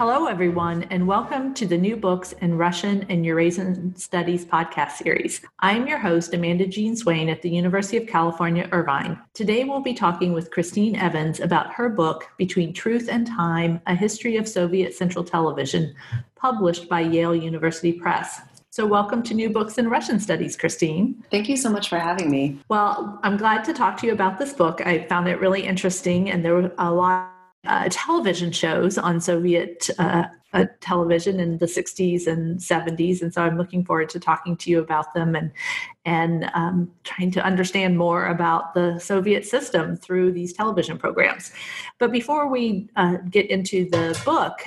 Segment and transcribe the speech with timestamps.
[0.00, 5.42] Hello, everyone, and welcome to the New Books in Russian and Eurasian Studies podcast series.
[5.58, 9.20] I am your host, Amanda Jean Swain at the University of California, Irvine.
[9.34, 13.94] Today, we'll be talking with Christine Evans about her book, Between Truth and Time A
[13.94, 15.94] History of Soviet Central Television,
[16.34, 18.40] published by Yale University Press.
[18.70, 21.22] So, welcome to New Books in Russian Studies, Christine.
[21.30, 22.58] Thank you so much for having me.
[22.70, 24.80] Well, I'm glad to talk to you about this book.
[24.80, 27.34] I found it really interesting, and there were a lot
[27.66, 33.42] uh, television shows on Soviet uh, uh, television in the 60s and 70s, and so
[33.42, 35.52] I'm looking forward to talking to you about them and
[36.04, 41.52] and um, trying to understand more about the Soviet system through these television programs.
[41.98, 44.62] But before we uh, get into the book,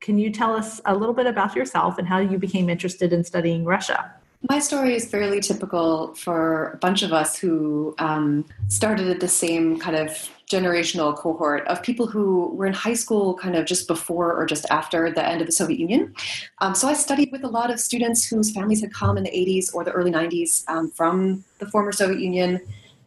[0.00, 3.22] can you tell us a little bit about yourself and how you became interested in
[3.22, 4.12] studying Russia?
[4.46, 9.26] My story is fairly typical for a bunch of us who um, started at the
[9.26, 10.10] same kind of
[10.48, 14.64] generational cohort of people who were in high school kind of just before or just
[14.70, 16.14] after the end of the Soviet Union.
[16.58, 19.30] Um, so I studied with a lot of students whose families had come in the
[19.30, 22.60] 80s or the early 90s um, from the former Soviet Union.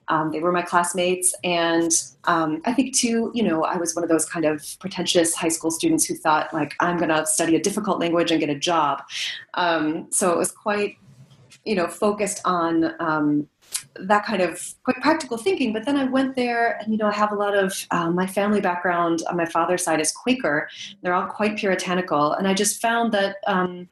[0.10, 1.92] Um, they were my classmates, and
[2.26, 5.48] um, I think too, you know, I was one of those kind of pretentious high
[5.48, 8.56] school students who thought like I'm going to study a difficult language and get a
[8.56, 9.04] job.
[9.54, 10.98] Um, so it was quite,
[11.66, 13.48] you know, focused on um,
[13.96, 15.74] that kind of quite practical thinking.
[15.74, 18.28] But then I went there, and you know, I have a lot of um, my
[18.28, 20.70] family background on my father's side is Quaker.
[21.02, 23.88] They're all quite puritanical, and I just found that um,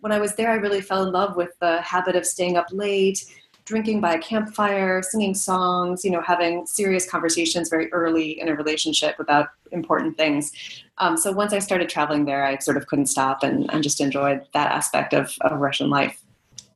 [0.00, 2.66] when I was there, I really fell in love with the habit of staying up
[2.72, 3.24] late,
[3.66, 8.54] drinking by a campfire, singing songs, you know, having serious conversations very early in a
[8.54, 10.52] relationship about important things.
[10.98, 14.00] Um, so once I started traveling there, I sort of couldn't stop and, and just
[14.00, 16.20] enjoyed that aspect of, of Russian life.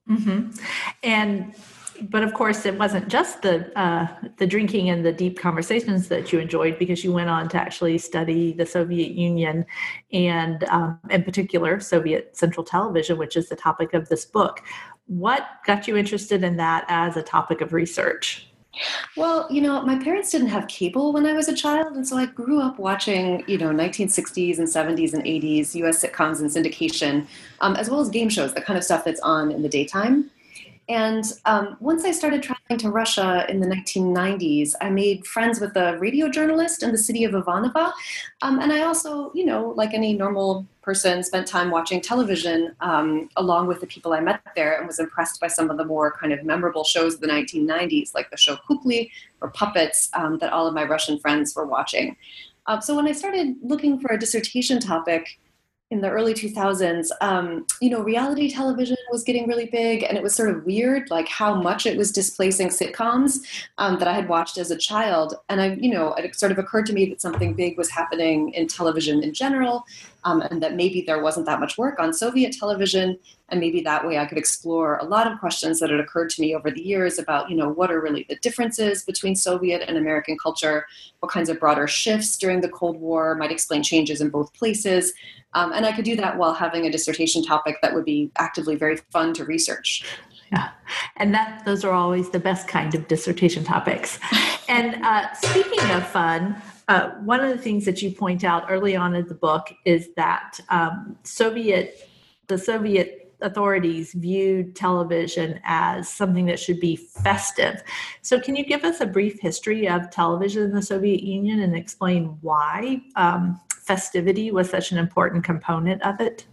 [0.08, 0.50] Mm-hmm.
[1.02, 1.54] And
[2.10, 6.32] but of course, it wasn't just the uh, the drinking and the deep conversations that
[6.32, 9.64] you enjoyed, because you went on to actually study the Soviet Union
[10.12, 14.60] and, um, in particular, Soviet Central Television, which is the topic of this book.
[15.06, 18.48] What got you interested in that as a topic of research?
[19.16, 22.16] Well, you know, my parents didn't have cable when I was a child, and so
[22.16, 26.04] I grew up watching, you know, 1960s and 70s and 80s U.S.
[26.04, 27.26] sitcoms and syndication,
[27.60, 30.30] um, as well as game shows, the kind of stuff that's on in the daytime.
[30.88, 35.74] And um, once I started traveling to Russia in the 1990s, I made friends with
[35.76, 37.92] a radio journalist in the city of Ivanovo.
[38.42, 43.30] Um, and I also, you know, like any normal person, spent time watching television um,
[43.36, 46.12] along with the people I met there and was impressed by some of the more
[46.12, 50.52] kind of memorable shows of the 1990s, like the show Kukly or Puppets, um, that
[50.52, 52.16] all of my Russian friends were watching.
[52.66, 55.38] Uh, so when I started looking for a dissertation topic,
[55.94, 60.24] in the early 2000s, um, you know, reality television was getting really big, and it
[60.24, 63.38] was sort of weird, like how much it was displacing sitcoms
[63.78, 65.36] um, that I had watched as a child.
[65.48, 68.52] And I, you know, it sort of occurred to me that something big was happening
[68.54, 69.84] in television in general,
[70.24, 73.18] um, and that maybe there wasn't that much work on Soviet television,
[73.50, 76.40] and maybe that way I could explore a lot of questions that had occurred to
[76.40, 79.96] me over the years about, you know, what are really the differences between Soviet and
[79.96, 80.86] American culture,
[81.20, 85.12] what kinds of broader shifts during the Cold War might explain changes in both places,
[85.54, 88.74] um, and I could do that while having a dissertation topic that would be actively
[88.74, 90.04] very fun to research.
[90.52, 90.70] Yeah,
[91.16, 94.18] and that those are always the best kind of dissertation topics.
[94.68, 98.94] and uh, speaking of fun, uh, one of the things that you point out early
[98.94, 102.08] on in the book is that um, Soviet,
[102.46, 107.82] the Soviet authorities viewed television as something that should be festive.
[108.22, 111.74] So, can you give us a brief history of television in the Soviet Union and
[111.74, 116.46] explain why um, festivity was such an important component of it?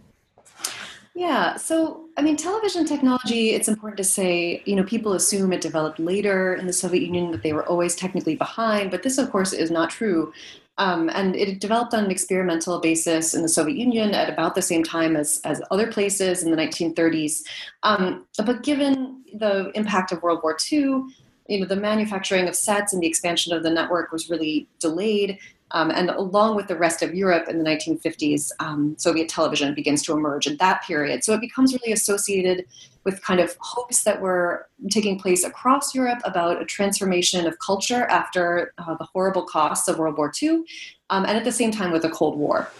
[1.14, 1.56] Yeah.
[1.56, 5.98] So, I mean, television technology, it's important to say, you know, people assume it developed
[5.98, 9.52] later in the Soviet Union, that they were always technically behind, but this, of course,
[9.52, 10.32] is not true.
[10.78, 14.62] Um, and it developed on an experimental basis in the Soviet Union at about the
[14.62, 17.42] same time as, as other places in the 1930s.
[17.82, 21.04] Um, but given the impact of World War II,
[21.48, 25.38] you know, the manufacturing of sets and the expansion of the network was really delayed.
[25.72, 30.02] Um, and along with the rest of Europe in the 1950s, um, Soviet television begins
[30.02, 31.24] to emerge in that period.
[31.24, 32.66] So it becomes really associated
[33.04, 38.04] with kind of hopes that were taking place across Europe about a transformation of culture
[38.04, 40.62] after uh, the horrible costs of World War II,
[41.10, 42.70] um, and at the same time with the Cold War.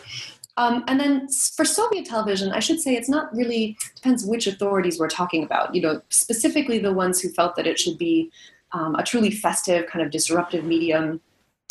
[0.58, 4.98] Um, and then for Soviet television, I should say it's not really depends which authorities
[4.98, 5.74] we're talking about.
[5.74, 8.30] You know, specifically the ones who felt that it should be
[8.72, 11.20] um, a truly festive, kind of disruptive medium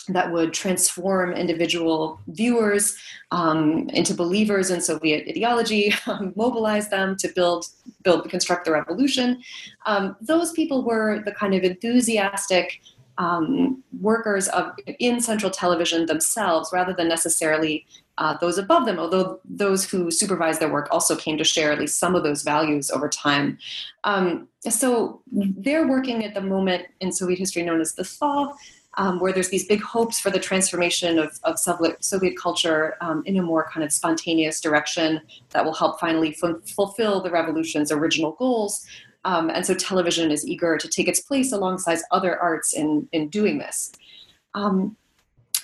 [0.09, 2.97] that would transform individual viewers
[3.31, 7.67] um, into believers in Soviet ideology, um, mobilize them to build,
[8.03, 9.41] build, construct the revolution.
[9.85, 12.81] Um, those people were the kind of enthusiastic
[13.17, 17.85] um, workers of in Central Television themselves, rather than necessarily
[18.17, 18.97] uh, those above them.
[18.97, 22.41] Although those who supervised their work also came to share at least some of those
[22.41, 23.57] values over time.
[24.03, 28.53] Um, so they're working at the moment in Soviet history known as the thaw
[28.95, 33.23] um, where there's these big hopes for the transformation of, of Soviet, Soviet culture um,
[33.25, 35.21] in a more kind of spontaneous direction
[35.51, 38.85] that will help finally f- fulfill the revolution's original goals.
[39.23, 43.29] Um, and so television is eager to take its place alongside other arts in, in
[43.29, 43.91] doing this.
[44.53, 44.97] Um,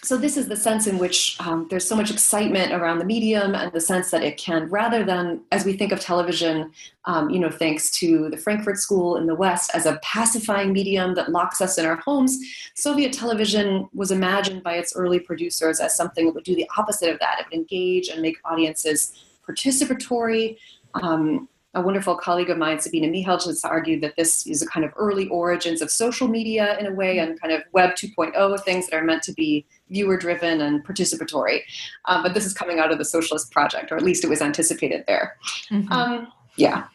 [0.08, 3.56] so this is the sense in which um, there's so much excitement around the medium
[3.56, 6.72] and the sense that it can rather than as we think of television
[7.06, 11.14] um, you know thanks to the frankfurt school in the west as a pacifying medium
[11.16, 12.40] that locks us in our homes
[12.74, 17.10] soviet television was imagined by its early producers as something that would do the opposite
[17.10, 17.40] of that.
[17.40, 19.14] It would engage and make audiences
[19.48, 20.58] participatory.
[20.94, 24.86] Um, a wonderful colleague of mine, Sabina Mihelj, has argued that this is a kind
[24.86, 28.88] of early origins of social media in a way and kind of Web 2.0 things
[28.88, 31.62] that are meant to be viewer driven and participatory.
[32.06, 34.42] Um, but this is coming out of the socialist project, or at least it was
[34.42, 35.38] anticipated there.
[35.72, 35.92] Mm-hmm.
[35.92, 36.86] Um, yeah.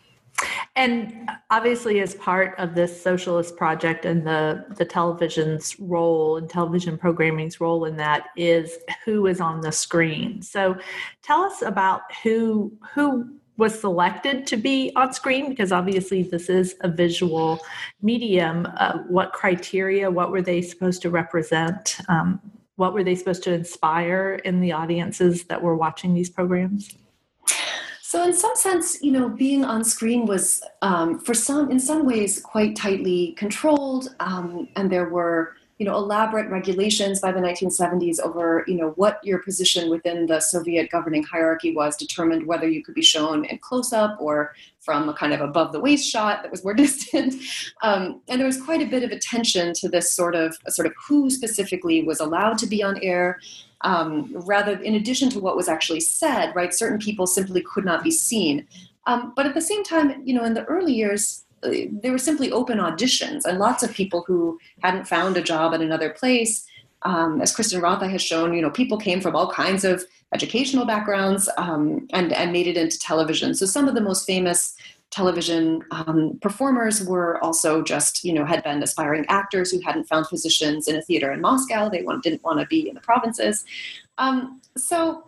[0.75, 6.97] And obviously, as part of this socialist project and the, the television's role and television
[6.97, 10.43] programming's role in that is who is on the screen.
[10.43, 10.77] So
[11.23, 16.75] tell us about who who was selected to be on screen because obviously this is
[16.81, 17.61] a visual
[18.01, 22.41] medium uh, what criteria what were they supposed to represent um,
[22.77, 26.97] what were they supposed to inspire in the audiences that were watching these programs?
[28.03, 32.05] So in some sense you know being on screen was um, for some in some
[32.05, 38.21] ways quite tightly controlled um, and there were you know elaborate regulations by the 1970s
[38.21, 42.85] over you know what your position within the Soviet governing hierarchy was determined whether you
[42.85, 46.43] could be shown in close up or from a kind of above the waist shot
[46.43, 47.35] that was more distant.
[47.83, 50.95] Um, and there was quite a bit of attention to this sort of sort of
[51.05, 53.41] who specifically was allowed to be on air.
[53.81, 58.05] Um, rather in addition to what was actually said right certain people simply could not
[58.05, 58.69] be seen.
[59.09, 62.51] Um, but at the same time you know in the early years they were simply
[62.51, 66.67] open auditions, and lots of people who hadn't found a job at another place.
[67.03, 70.85] Um, as Kristin Roth-Ey has shown, you know, people came from all kinds of educational
[70.85, 73.55] backgrounds um, and and made it into television.
[73.55, 74.77] So some of the most famous
[75.11, 80.27] television um, performers were also just, you know, had been aspiring actors who hadn't found
[80.27, 81.91] positions in a theater in Moscow.
[81.91, 83.65] They want, didn't want to be in the provinces.
[84.17, 85.25] Um, so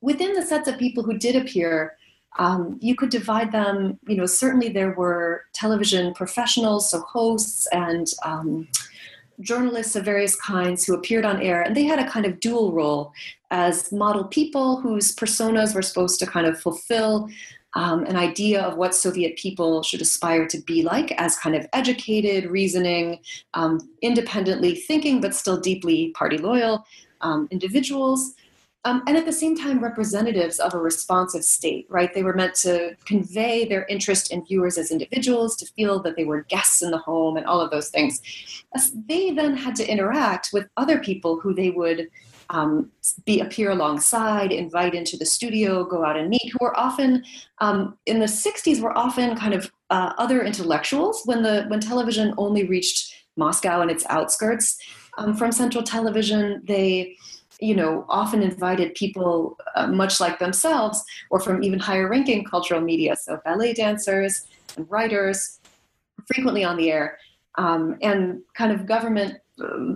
[0.00, 1.96] within the sets of people who did appear,
[2.38, 8.08] um, you could divide them you know certainly there were television professionals so hosts and
[8.24, 8.68] um,
[9.40, 12.72] journalists of various kinds who appeared on air and they had a kind of dual
[12.72, 13.12] role
[13.50, 17.28] as model people whose personas were supposed to kind of fulfill
[17.74, 21.66] um, an idea of what Soviet people should aspire to be like as kind of
[21.72, 23.20] educated, reasoning,
[23.54, 26.84] um, independently thinking, but still deeply party loyal
[27.20, 28.34] um, individuals
[28.84, 32.54] um, and at the same time representatives of a responsive state right they were meant
[32.54, 36.90] to convey their interest in viewers as individuals to feel that they were guests in
[36.90, 38.20] the home and all of those things
[39.08, 42.08] they then had to interact with other people who they would
[42.50, 42.90] um,
[43.24, 47.24] be appear alongside, invite into the studio, go out and meet, who were often
[47.60, 51.22] um, in the '60s were often kind of uh, other intellectuals.
[51.24, 54.76] When the when television only reached Moscow and its outskirts
[55.16, 57.16] um, from Central Television, they
[57.60, 62.80] you know, often invited people uh, much like themselves or from even higher ranking cultural
[62.80, 65.60] media, so ballet dancers and writers,
[66.26, 67.18] frequently on the air,
[67.56, 69.38] um, and kind of government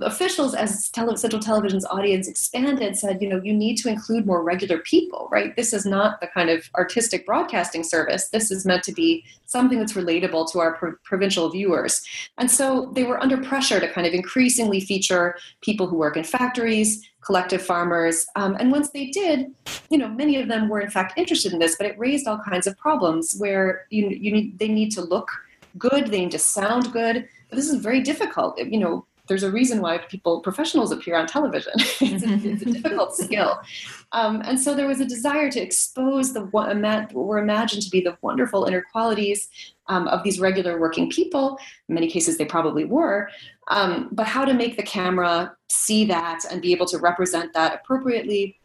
[0.02, 4.42] officials as tele- central television's audience expanded said you know you need to include more
[4.42, 5.56] regular people right?
[5.56, 8.28] This is not the kind of artistic broadcasting service.
[8.28, 12.02] This is meant to be something that's relatable to our pro- provincial viewers.
[12.38, 16.24] And so they were under pressure to kind of increasingly feature people who work in
[16.24, 19.46] factories collective farmers um, and once they did
[19.88, 22.38] you know many of them were in fact interested in this but it raised all
[22.38, 25.30] kinds of problems where you, you need, they need to look
[25.78, 27.26] good they need to sound good.
[27.48, 31.26] But this is very difficult you know there's a reason why people professionals appear on
[31.26, 31.72] television.
[31.76, 33.58] it's, a, it's, a, difficult skill,
[34.12, 36.74] um, and so there was a desire to expose the what
[37.14, 39.48] were imagined to be the wonderful inner qualities
[39.86, 41.58] um, of these regular working people.
[41.88, 43.28] In many cases, they probably were,
[43.68, 47.74] um, but how to make the camera see that and be able to represent that
[47.74, 48.58] appropriately.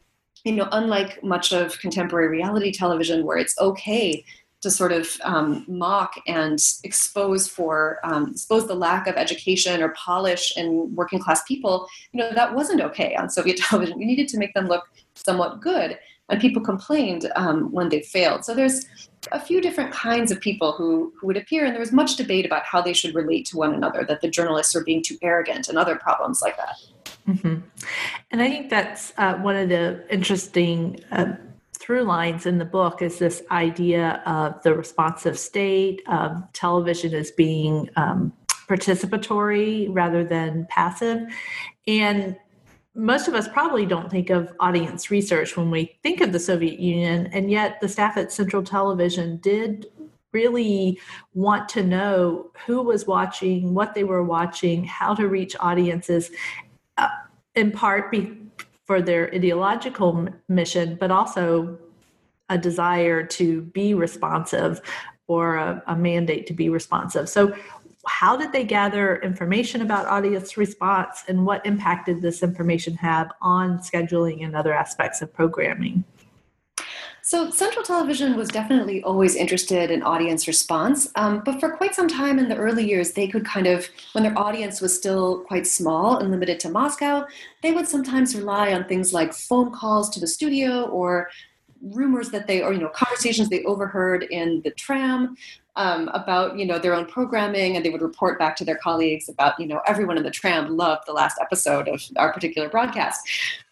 [0.45, 4.23] You know, unlike much of contemporary reality television, where it's okay
[4.61, 9.89] to sort of um, mock and expose for um, expose the lack of education or
[9.89, 13.99] polish in working class people you know that wasn't okay on soviet television.
[13.99, 15.97] You needed to make them look somewhat good.
[16.29, 18.45] And people complained um, when they failed.
[18.45, 18.85] So there's
[19.31, 22.45] a few different kinds of people who, who would appear and there was much debate
[22.45, 25.67] about how they should relate to one another that the journalists are being too arrogant
[25.67, 26.75] and other problems like that.
[27.27, 27.57] Mm-hmm.
[28.31, 31.33] and i think that's uh, one of the interesting uh,
[31.89, 37.31] through lines in the book is this idea of the responsive state of television as
[37.31, 38.31] being um,
[38.67, 41.19] participatory rather than passive.
[41.87, 42.37] And
[42.93, 46.79] most of us probably don't think of audience research when we think of the Soviet
[46.79, 49.87] Union, and yet the staff at Central Television did
[50.31, 50.99] really
[51.33, 56.29] want to know who was watching, what they were watching, how to reach audiences,
[56.99, 57.07] uh,
[57.55, 58.11] in part
[58.89, 61.77] for their ideological mission, but also
[62.49, 64.81] a desire to be responsive
[65.27, 67.29] or a, a mandate to be responsive.
[67.29, 67.55] So,
[68.07, 73.31] how did they gather information about audience response and what impact did this information have
[73.43, 76.03] on scheduling and other aspects of programming?
[77.29, 82.07] So, Central Television was definitely always interested in audience response, um, but for quite some
[82.07, 85.67] time in the early years, they could kind of, when their audience was still quite
[85.67, 87.27] small and limited to Moscow,
[87.61, 91.29] they would sometimes rely on things like phone calls to the studio or
[91.81, 95.35] rumors that they, or you know, conversations they overheard in the tram
[95.75, 99.29] um, about you know their own programming, and they would report back to their colleagues
[99.29, 103.21] about you know everyone in the tram loved the last episode of our particular broadcast.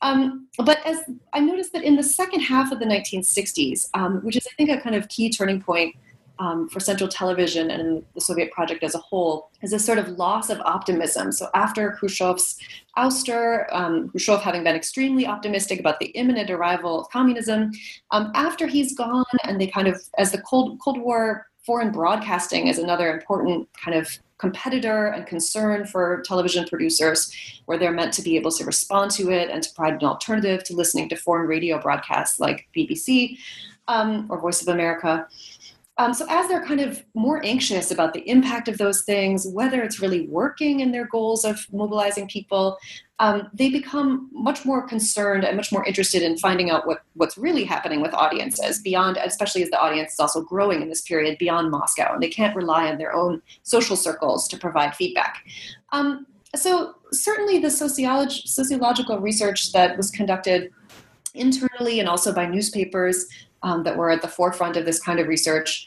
[0.02, 1.00] Um, but as
[1.34, 4.70] I noticed that in the second half of the 1960s, um, which is I think
[4.70, 5.96] a kind of key turning point
[6.40, 10.10] um, for Central Television and the Soviet project as a whole is a sort of
[10.10, 11.32] loss of optimism.
[11.32, 12.58] So after Khrushchev's
[12.98, 17.72] ouster, um, Khrushchev having been extremely optimistic about the imminent arrival of communism,
[18.12, 22.68] um, after he's gone and they kind of, as the Cold, Cold War foreign broadcasting
[22.68, 27.34] is another important kind of competitor and concern for television producers,
[27.66, 30.64] where they're meant to be able to respond to it and to provide an alternative
[30.64, 33.38] to listening to foreign radio broadcasts like BBC
[33.88, 35.28] um, or Voice of America.
[36.00, 39.82] Um, so as they're kind of more anxious about the impact of those things, whether
[39.82, 42.78] it's really working in their goals of mobilizing people,
[43.20, 47.36] um, they become much more concerned and much more interested in finding out what, what's
[47.36, 51.38] really happening with audiences beyond, especially as the audience is also growing in this period
[51.40, 55.44] beyond Moscow, and they can't rely on their own social circles to provide feedback.
[55.92, 60.72] Um, so certainly the sociolog- sociological research that was conducted
[61.34, 63.28] internally and also by newspapers
[63.68, 65.86] um, that were at the forefront of this kind of research.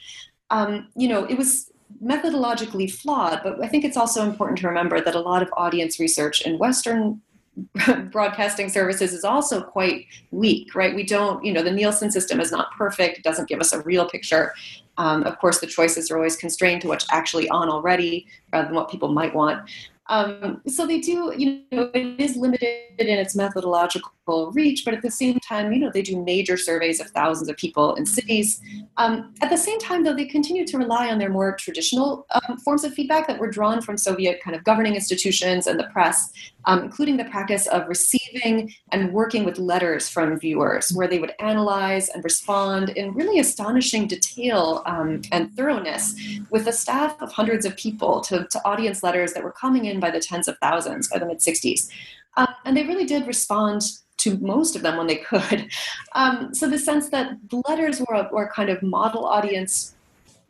[0.50, 1.70] Um, you know, it was
[2.04, 5.99] methodologically flawed, but I think it's also important to remember that a lot of audience
[5.99, 7.22] research in Western
[8.12, 10.94] broadcasting services is also quite weak, right?
[10.94, 13.18] We don't, you know, the Nielsen system is not perfect.
[13.18, 14.52] It doesn't give us a real picture.
[14.99, 18.76] Um, of course, the choices are always constrained to what's actually on already rather than
[18.76, 19.68] what people might want.
[20.10, 24.12] Um, so they do, you know, it is limited in its methodological
[24.52, 27.56] reach, but at the same time, you know, they do major surveys of thousands of
[27.56, 28.60] people in cities.
[28.96, 32.58] Um, at the same time, though, they continue to rely on their more traditional um,
[32.58, 36.32] forms of feedback that were drawn from Soviet kind of governing institutions and the press,
[36.64, 41.32] um, including the practice of receiving and working with letters from viewers, where they would
[41.40, 46.14] analyze and respond in really astonishing detail um, and thoroughness
[46.50, 50.00] with a staff of hundreds of people to, to audience letters that were coming in
[50.00, 51.88] by the tens of thousands by the mid 60s.
[52.37, 53.82] Um, and they really did respond
[54.20, 55.68] to most of them when they could.
[56.12, 59.94] Um, so the sense that letters were, a, were kind of model audience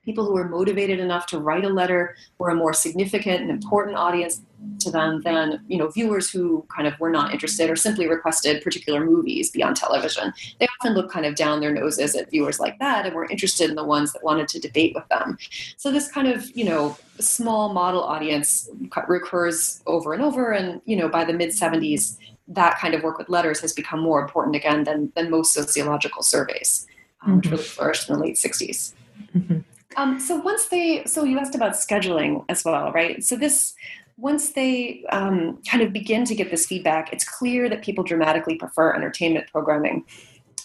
[0.05, 3.97] people who were motivated enough to write a letter were a more significant and important
[3.97, 4.43] audience
[4.79, 8.63] to them than you know viewers who kind of were not interested or simply requested
[8.63, 12.79] particular movies beyond television they often look kind of down their noses at viewers like
[12.79, 15.39] that and were interested in the ones that wanted to debate with them
[15.77, 18.69] so this kind of you know small model audience
[19.09, 22.19] recurs over and over and you know by the mid 70s
[22.51, 26.23] that kind of work with letters has become more important again than, than most sociological
[26.23, 26.87] surveys
[27.23, 27.37] um, mm-hmm.
[27.37, 28.93] which really flourished in the late 60s
[29.35, 29.59] mm-hmm.
[29.97, 33.75] um, so once they so you asked about scheduling as well right so this
[34.21, 38.55] once they um, kind of begin to get this feedback, it's clear that people dramatically
[38.55, 40.05] prefer entertainment programming,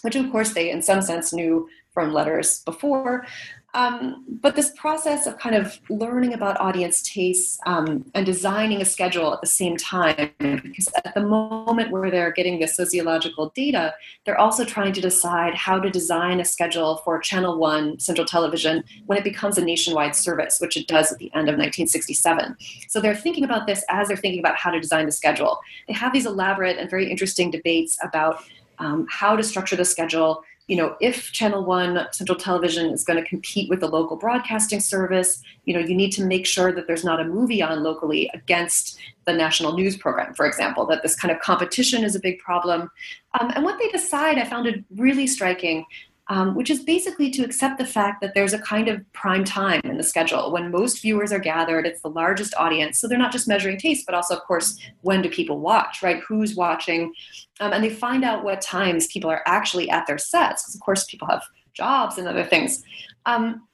[0.02, 3.24] which of course they, in some sense, knew from letters before.
[3.72, 8.84] Um, but this process of kind of learning about audience tastes um, and designing a
[8.84, 13.94] schedule at the same time, because at the moment where they're getting the sociological data,
[14.24, 18.84] they're also trying to decide how to design a schedule for Channel 1 Central Television
[19.06, 22.56] when it becomes a nationwide service, which it does at the end of 1967.
[22.88, 25.60] So they're thinking about this as they're thinking about how to design the schedule.
[25.88, 28.42] They have these elaborate and very interesting debates about
[28.78, 33.22] um, how to structure the schedule you know, if Channel One Central Television is going
[33.22, 36.88] to compete with the local broadcasting service, you know, you need to make sure that
[36.88, 41.14] there's not a movie on locally against the national news program, for example, that this
[41.14, 42.90] kind of competition is a big problem.
[43.38, 45.84] Um, and what they decide, I found it really striking,
[46.28, 49.80] um, which is basically to accept the fact that there's a kind of prime time
[49.84, 51.86] in the schedule when most viewers are gathered.
[51.86, 52.98] It's the largest audience.
[52.98, 56.20] So they're not just measuring taste, but also, of course, when do people watch, right?
[56.26, 57.12] Who's watching?
[57.60, 60.80] Um, and they find out what times people are actually at their sets, because, of
[60.80, 61.42] course, people have
[61.74, 62.82] jobs and other things.
[63.24, 63.66] Um,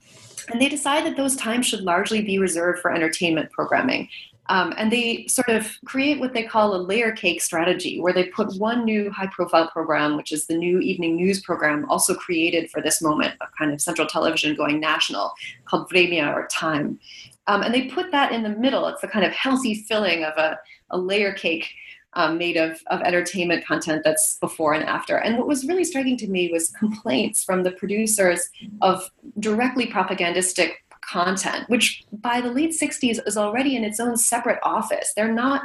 [0.50, 4.08] and they decide that those times should largely be reserved for entertainment programming.
[4.48, 8.24] Um, and they sort of create what they call a layer cake strategy, where they
[8.24, 12.70] put one new high profile program, which is the new evening news program, also created
[12.70, 15.32] for this moment of kind of central television going national,
[15.64, 16.98] called Vremya or Time.
[17.46, 18.86] Um, and they put that in the middle.
[18.88, 20.58] It's the kind of healthy filling of a,
[20.90, 21.72] a layer cake
[22.14, 25.16] um, made of, of entertainment content that's before and after.
[25.16, 28.50] And what was really striking to me was complaints from the producers
[28.82, 30.81] of directly propagandistic
[31.12, 35.12] content, which by the late 60s is already in its own separate office.
[35.14, 35.62] They're not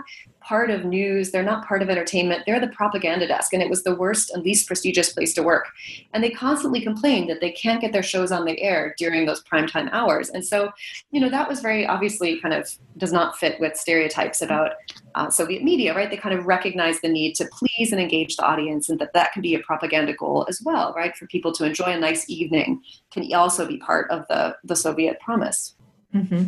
[0.47, 3.83] part of news, they're not part of entertainment, they're the propaganda desk, and it was
[3.83, 5.67] the worst and least prestigious place to work.
[6.13, 9.43] And they constantly complained that they can't get their shows on the air during those
[9.43, 10.29] primetime hours.
[10.29, 10.71] And so,
[11.11, 14.71] you know, that was very obviously kind of does not fit with stereotypes about
[15.15, 16.09] uh, Soviet media, right?
[16.09, 19.33] They kind of recognize the need to please and engage the audience, and that that
[19.33, 21.15] can be a propaganda goal as well, right?
[21.17, 25.19] For people to enjoy a nice evening can also be part of the the Soviet
[25.19, 25.73] promise.
[26.15, 26.45] Mm-hmm.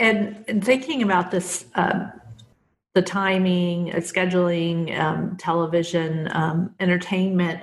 [0.00, 1.66] And, and, thinking about this.
[1.76, 2.10] Um,
[2.94, 7.60] the timing, uh, scheduling, um, television, um, entertainment.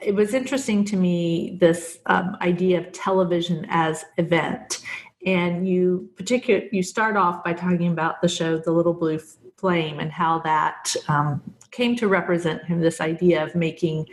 [0.00, 4.80] It was interesting to me this um, idea of television as event,
[5.26, 9.20] and you particular you start off by talking about the show The Little Blue
[9.56, 12.80] Flame and how that um, came to represent him.
[12.80, 14.06] This idea of making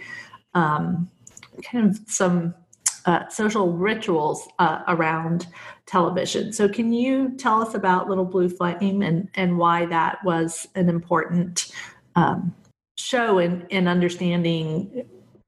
[0.53, 1.09] um,
[1.63, 2.53] kind of some
[3.05, 5.47] uh, social rituals uh, around
[5.85, 6.53] television.
[6.53, 10.89] So, can you tell us about Little Blue Flame and, and why that was an
[10.89, 11.71] important
[12.15, 12.53] um,
[12.97, 15.05] show in, in understanding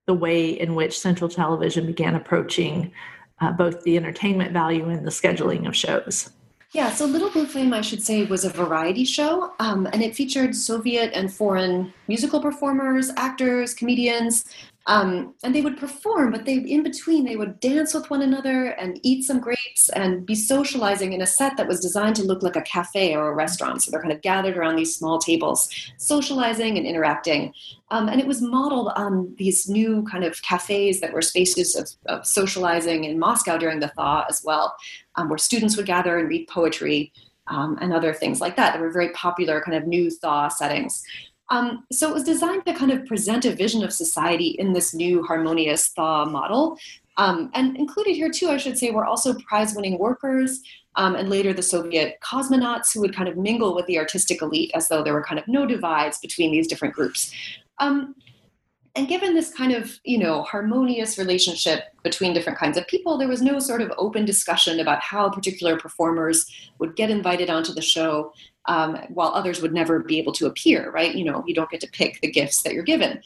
[0.08, 2.92] the way in which Central Television began approaching
[3.40, 6.32] uh, both the entertainment value and the scheduling of shows?
[6.74, 10.16] Yeah, so Little Blue Flame, I should say, was a variety show, um, and it
[10.16, 14.46] featured Soviet and foreign musical performers, actors, comedians,
[14.88, 18.70] um, and they would perform, but they in between they would dance with one another
[18.72, 22.42] and eat some grapes and be socializing in a set that was designed to look
[22.42, 23.84] like a cafe or a restaurant.
[23.84, 27.54] So they're kind of gathered around these small tables, socializing and interacting.
[27.92, 31.90] Um, and it was modeled on these new kind of cafes that were spaces of,
[32.08, 34.76] of socializing in Moscow during the thaw as well,
[35.16, 37.12] um, where students would gather and read poetry.
[37.48, 38.74] Um, and other things like that.
[38.74, 41.04] They were very popular kind of new thaw settings.
[41.52, 44.94] Um, so it was designed to kind of present a vision of society in this
[44.94, 46.78] new harmonious thaw model.
[47.18, 50.62] Um, and included here too, I should say, were also prize-winning workers
[50.96, 54.72] um, and later the Soviet cosmonauts who would kind of mingle with the artistic elite
[54.74, 57.34] as though there were kind of no divides between these different groups.
[57.80, 58.16] Um,
[58.96, 63.28] and given this kind of you know harmonious relationship between different kinds of people there
[63.28, 66.46] was no sort of open discussion about how particular performers
[66.80, 68.32] would get invited onto the show
[68.66, 71.16] um, while others would never be able to appear right?
[71.16, 73.22] You know you don't get to pick the gifts that you're given.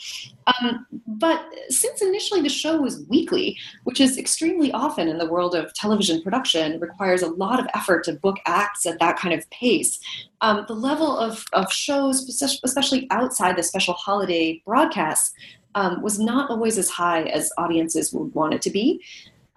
[0.48, 5.56] Um, but since initially the show was weekly which is extremely often in the world
[5.56, 9.50] of television production requires a lot of effort to book acts at that kind of
[9.50, 10.00] pace
[10.42, 12.30] um, the level of, of shows
[12.64, 15.34] especially outside the special holiday broadcasts
[15.76, 19.04] um, was not always as high as audiences would want it to be.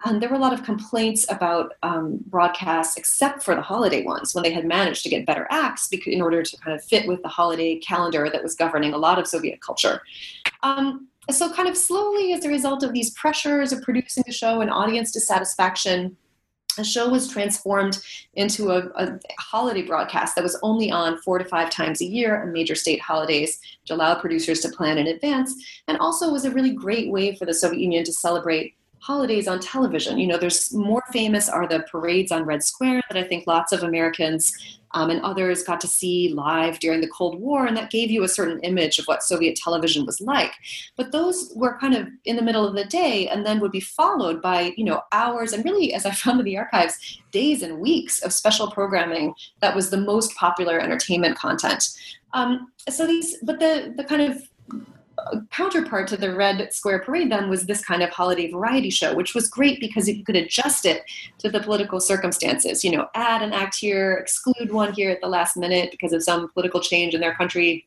[0.05, 4.33] And there were a lot of complaints about um, broadcasts, except for the holiday ones,
[4.33, 7.21] when they had managed to get better acts in order to kind of fit with
[7.21, 10.01] the holiday calendar that was governing a lot of Soviet culture.
[10.63, 14.61] Um, so, kind of slowly, as a result of these pressures of producing the show
[14.61, 16.15] and audience dissatisfaction,
[16.79, 17.99] the show was transformed
[18.35, 22.41] into a, a, holiday broadcast that was only on four to five times a year
[22.41, 25.53] on major state holidays, which allowed producers to plan in advance,
[25.87, 29.59] and also was a really great way for the Soviet Union to celebrate holidays on
[29.59, 30.17] television.
[30.17, 33.71] You know, there's more famous are the parades on Red Square that I think lots
[33.71, 37.91] of Americans um, and others got to see live during the Cold War, and that
[37.91, 40.53] gave you a certain image of what Soviet television was like.
[40.95, 43.79] But those were kind of in the middle of the day, and then would be
[43.79, 47.79] followed by you know hours, and really, as I found in the archives, days and
[47.79, 51.89] weeks of special programming that was the most popular entertainment content.
[52.33, 54.41] Um, so these, but the the kind of
[55.51, 59.33] counterpart to the Red Square Parade then was this kind of holiday variety show, which
[59.33, 61.03] was great because you could adjust it
[61.39, 62.83] to the political circumstances.
[62.83, 66.23] You know, add an act here, exclude one here at the last minute because of
[66.23, 67.85] some political change in their country.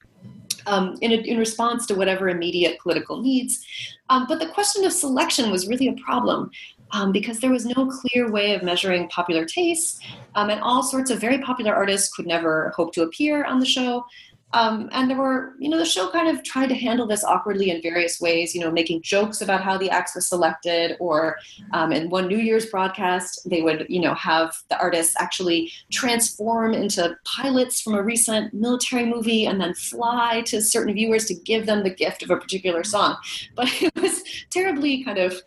[0.64, 3.66] Um, in, a, in, response to whatever immediate political needs.
[4.10, 6.52] Um, but the question of selection was really a problem
[6.92, 9.98] um, because there was no clear way of measuring popular tastes,
[10.36, 13.66] um, and all sorts of very popular artists could never hope to appear on the
[13.66, 14.04] show.
[14.52, 17.70] Um, and there were, you know, the show kind of tried to handle this awkwardly
[17.70, 21.36] in various ways, you know, making jokes about how the acts were selected, or
[21.72, 26.74] um, in one New Year's broadcast, they would, you know, have the artists actually transform
[26.74, 31.66] into pilots from a recent military movie and then fly to certain viewers to give
[31.66, 33.16] them the gift of a particular song.
[33.54, 35.40] But it was terribly kind of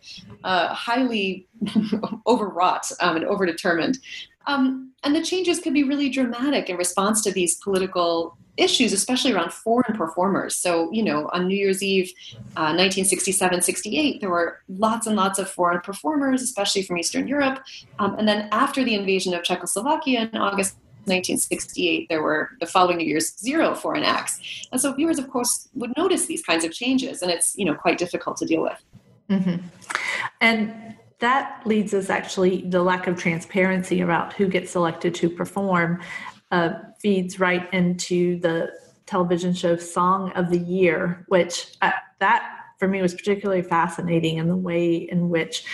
[0.44, 1.46] uh, highly
[2.26, 3.98] overwrought um, and overdetermined.
[4.46, 9.32] Um, and the changes could be really dramatic in response to these political issues, especially
[9.32, 10.56] around foreign performers.
[10.56, 12.10] So, you know, on New Year's Eve,
[12.56, 17.62] uh, 1967 68, there were lots and lots of foreign performers, especially from Eastern Europe.
[17.98, 23.00] Um, and then after the invasion of Czechoslovakia in August 1968, there were the following
[23.00, 24.40] years zero foreign acts.
[24.72, 27.74] And so viewers, of course, would notice these kinds of changes, and it's, you know,
[27.74, 28.82] quite difficult to deal with.
[29.30, 29.66] Mm-hmm.
[30.40, 36.00] And that leads us actually the lack of transparency about who gets selected to perform
[36.50, 38.70] uh, feeds right into the
[39.06, 44.48] television show Song of the Year, which uh, that for me was particularly fascinating in
[44.48, 45.64] the way in which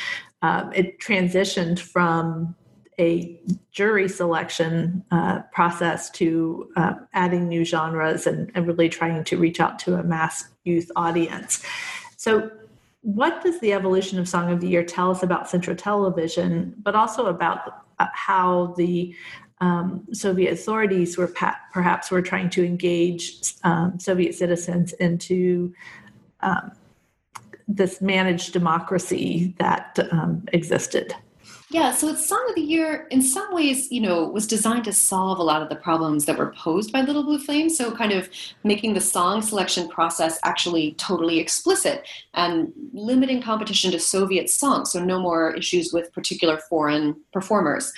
[0.42, 2.55] uh, it transitioned from
[3.00, 9.38] a jury selection uh, process to uh, adding new genres and, and, really trying to
[9.38, 11.64] reach out to a mass youth audience.
[12.16, 12.50] So,
[13.03, 16.95] what does the evolution of Song of the Year tell us about Central Television, but
[16.95, 19.15] also about uh, how the
[19.61, 25.75] um, Soviet authorities were pa- perhaps were trying to engage um, Soviet citizens into
[26.41, 26.73] um,
[27.69, 31.15] this managed democracy that um, existed.
[31.72, 34.92] Yeah, so it's Song of the Year in some ways, you know, was designed to
[34.92, 37.70] solve a lot of the problems that were posed by Little Blue Flame.
[37.70, 38.28] So kind of
[38.62, 44.92] making the song selection process actually totally explicit and limiting competition to Soviet songs.
[44.92, 47.90] So no more issues with particular foreign performers.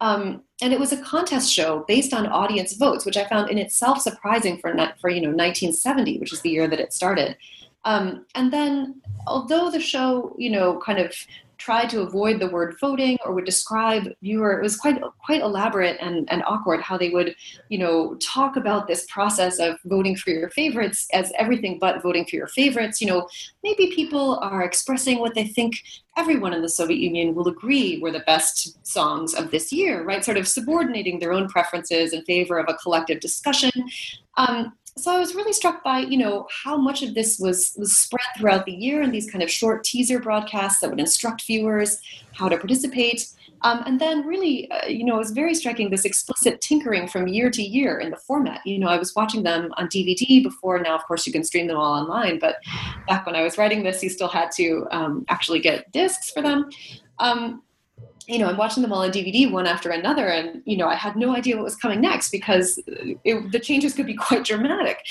[0.00, 3.58] Um, and it was a contest show based on audience votes, which I found in
[3.58, 7.36] itself surprising for for you know 1970, which is the year that it started.
[7.84, 11.14] Um, and then, although the show you know kind of
[11.60, 15.96] tried to avoid the word voting or would describe viewer it was quite quite elaborate
[16.00, 17.36] and, and awkward how they would
[17.68, 22.24] you know talk about this process of voting for your favorites as everything but voting
[22.24, 23.00] for your favorites.
[23.00, 23.28] You know
[23.62, 25.76] maybe people are expressing what they think
[26.16, 30.24] everyone in the soviet union will agree were the best songs of this year right?
[30.24, 33.70] Sort of subordinating their own preferences in favor of a collective discussion.
[34.36, 37.96] Um, so I was really struck by, you know, how much of this was was
[37.96, 42.00] spread throughout the year in these kind of short teaser broadcasts that would instruct viewers
[42.32, 43.26] how to participate.
[43.62, 47.28] Um, and then really, uh, you know, it was very striking this explicit tinkering from
[47.28, 48.60] year to year in the format.
[48.64, 50.78] You know, I was watching them on DVD before.
[50.80, 52.38] Now, of course, you can stream them all online.
[52.38, 52.56] But
[53.06, 56.42] back when I was writing this, you still had to um, actually get discs for
[56.42, 56.70] them.
[57.18, 57.62] Um,
[58.30, 60.94] you know, I'm watching them all on DVD one after another, and you know, I
[60.94, 65.04] had no idea what was coming next because it, the changes could be quite dramatic,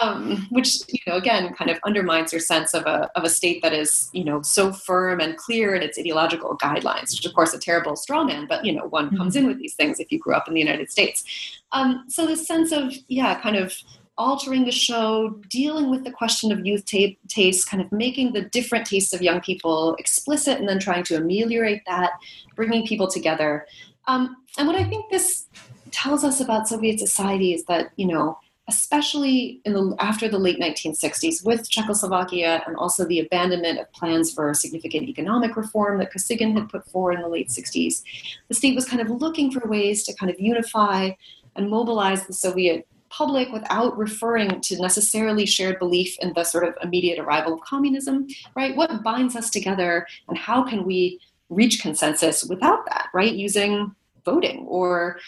[0.00, 3.62] um, which you know, again, kind of undermines your sense of a of a state
[3.62, 7.54] that is you know so firm and clear in its ideological guidelines, which of course
[7.54, 9.16] a terrible straw man, but you know, one mm-hmm.
[9.16, 11.24] comes in with these things if you grew up in the United States.
[11.72, 13.72] Um, so this sense of yeah, kind of
[14.18, 18.42] altering the show, dealing with the question of youth t- taste, kind of making the
[18.42, 22.10] different tastes of young people explicit, and then trying to ameliorate that,
[22.56, 23.66] bringing people together.
[24.08, 25.46] Um, and what I think this
[25.92, 30.60] tells us about Soviet society is that, you know, especially in the, after the late
[30.60, 36.52] 1960s with Czechoslovakia and also the abandonment of plans for significant economic reform that Kosygin
[36.52, 38.02] had put forward in the late 60s,
[38.48, 41.10] the state was kind of looking for ways to kind of unify
[41.56, 42.86] and mobilize the Soviet
[43.18, 48.28] public without referring to necessarily shared belief in the sort of immediate arrival of communism,
[48.54, 48.76] right?
[48.76, 53.32] What binds us together and how can we reach consensus without that, right?
[53.32, 53.92] Using
[54.24, 55.18] voting or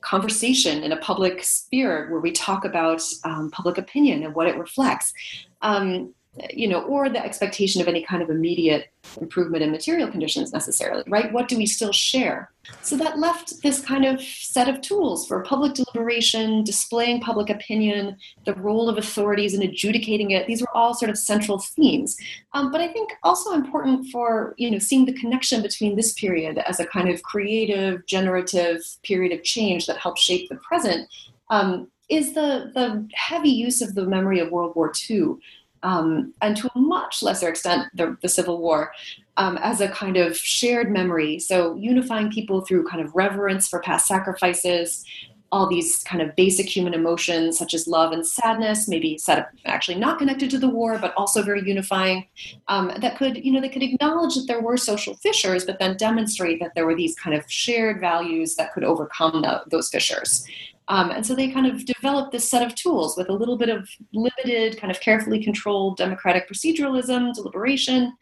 [0.00, 4.56] conversation in a public sphere where we talk about um, public opinion and what it
[4.56, 5.12] reflects.
[5.60, 6.14] Um,
[6.52, 11.04] you know, or the expectation of any kind of immediate improvement in material conditions necessarily,
[11.06, 11.32] right?
[11.32, 12.50] What do we still share?
[12.80, 18.16] So that left this kind of set of tools for public deliberation, displaying public opinion,
[18.46, 20.46] the role of authorities in adjudicating it.
[20.46, 22.16] These were all sort of central themes.
[22.52, 26.58] Um, but I think also important for you know seeing the connection between this period
[26.58, 31.08] as a kind of creative, generative period of change that helped shape the present
[31.50, 35.36] um, is the the heavy use of the memory of World War II
[35.84, 38.92] um, and to a much lesser extent, the, the Civil War,
[39.36, 41.38] um, as a kind of shared memory.
[41.38, 45.04] So, unifying people through kind of reverence for past sacrifices,
[45.52, 49.96] all these kind of basic human emotions such as love and sadness, maybe set actually
[49.96, 52.26] not connected to the war, but also very unifying.
[52.66, 55.96] Um, that could, you know, they could acknowledge that there were social fissures, but then
[55.96, 60.44] demonstrate that there were these kind of shared values that could overcome the, those fissures.
[60.88, 63.70] Um, and so they kind of developed this set of tools with a little bit
[63.70, 68.14] of limited, kind of carefully controlled democratic proceduralism, deliberation,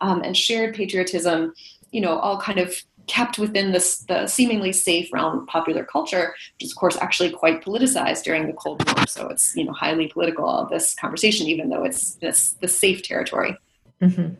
[0.00, 1.54] um, and shared patriotism,
[1.92, 2.74] you know, all kind of
[3.06, 7.30] kept within this the seemingly safe realm of popular culture, which is of course actually
[7.30, 9.06] quite politicized during the Cold War.
[9.06, 13.56] So it's you know highly political this conversation, even though it's this the safe territory.
[14.00, 14.34] Mm-hmm.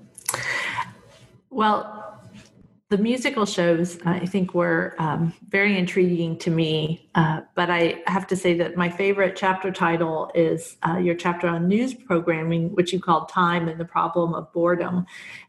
[1.50, 2.09] Well,
[2.90, 7.08] the musical shows, I think, were um, very intriguing to me.
[7.14, 11.46] Uh, but I have to say that my favorite chapter title is uh, your chapter
[11.46, 15.06] on news programming, which you called Time and the Problem of Boredom.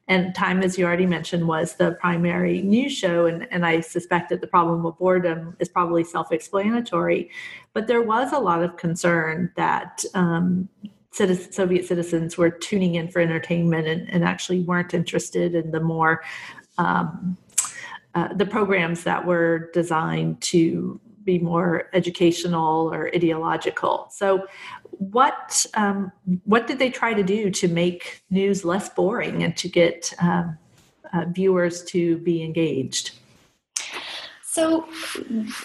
[0.07, 3.25] And Time, as you already mentioned, was the primary news show.
[3.25, 7.31] And, and I suspect that the problem of boredom is probably self explanatory.
[7.73, 10.05] But there was a lot of concern that.
[10.13, 10.69] Um,
[11.13, 16.23] Soviet citizens were tuning in for entertainment and, and, actually weren't interested in the more
[16.81, 17.37] um,
[18.15, 24.07] uh, the programs that were designed to be more educational or ideological.
[24.09, 24.47] So,
[24.97, 26.11] what um,
[26.43, 30.57] what did they try to do to make news less boring and to get um,
[31.13, 33.11] uh, viewers to be engaged?
[34.53, 34.85] So,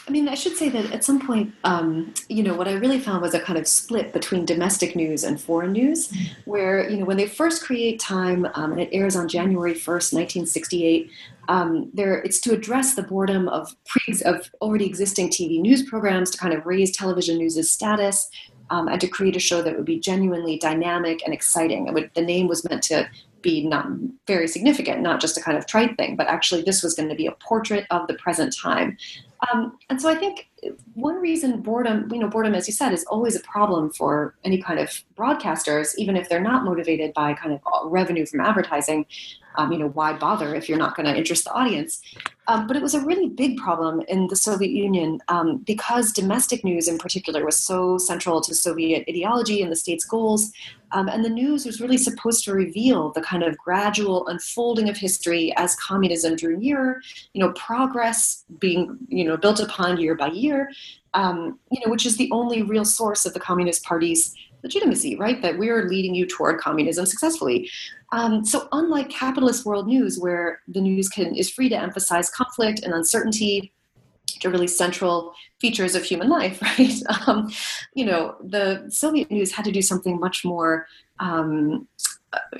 [0.07, 3.01] I mean, I should say that at some point, um, you know, what I really
[3.01, 7.05] found was a kind of split between domestic news and foreign news, where, you know,
[7.05, 11.11] when they first create Time um, and it airs on January 1st, 1968,
[11.49, 16.31] um, there it's to address the boredom of pre of already existing TV news programs
[16.31, 18.31] to kind of raise television news's status
[18.71, 21.93] um, and to create a show that would be genuinely dynamic and exciting.
[21.93, 23.09] Would, the name was meant to
[23.47, 23.87] be not
[24.27, 27.15] very significant, not just a kind of trite thing, but actually this was going to
[27.15, 28.99] be a portrait of the present time.
[29.47, 30.49] Um, and so I think
[30.95, 34.61] one reason boredom, you know, boredom, as you said, is always a problem for any
[34.61, 39.07] kind of broadcasters, even if they're not motivated by kind of revenue from advertising
[39.57, 42.01] um, you know, why bother if you're not going to interest the audience?
[42.49, 46.63] Um, but it was a really big problem in the Soviet Union um, because domestic
[46.65, 50.53] news, in particular, was so central to Soviet ideology and the state's goals.
[50.93, 54.97] Um, and the news was really supposed to reveal the kind of gradual unfolding of
[54.97, 57.01] history as communism drew nearer.
[57.33, 60.71] You know, progress being you know built upon year by year.
[61.15, 65.41] Um, you know, which is the only real source of the Communist Party's legitimacy, right?
[65.41, 67.71] That we're leading you toward communism successfully.
[68.13, 72.81] Um, so unlike capitalist world news, where the news can is free to emphasize conflict
[72.83, 73.73] and uncertainty,
[74.45, 76.93] are really central features of human life, right?
[77.27, 77.51] Um,
[77.95, 80.87] you know, the Soviet news had to do something much more.
[81.19, 81.89] Um,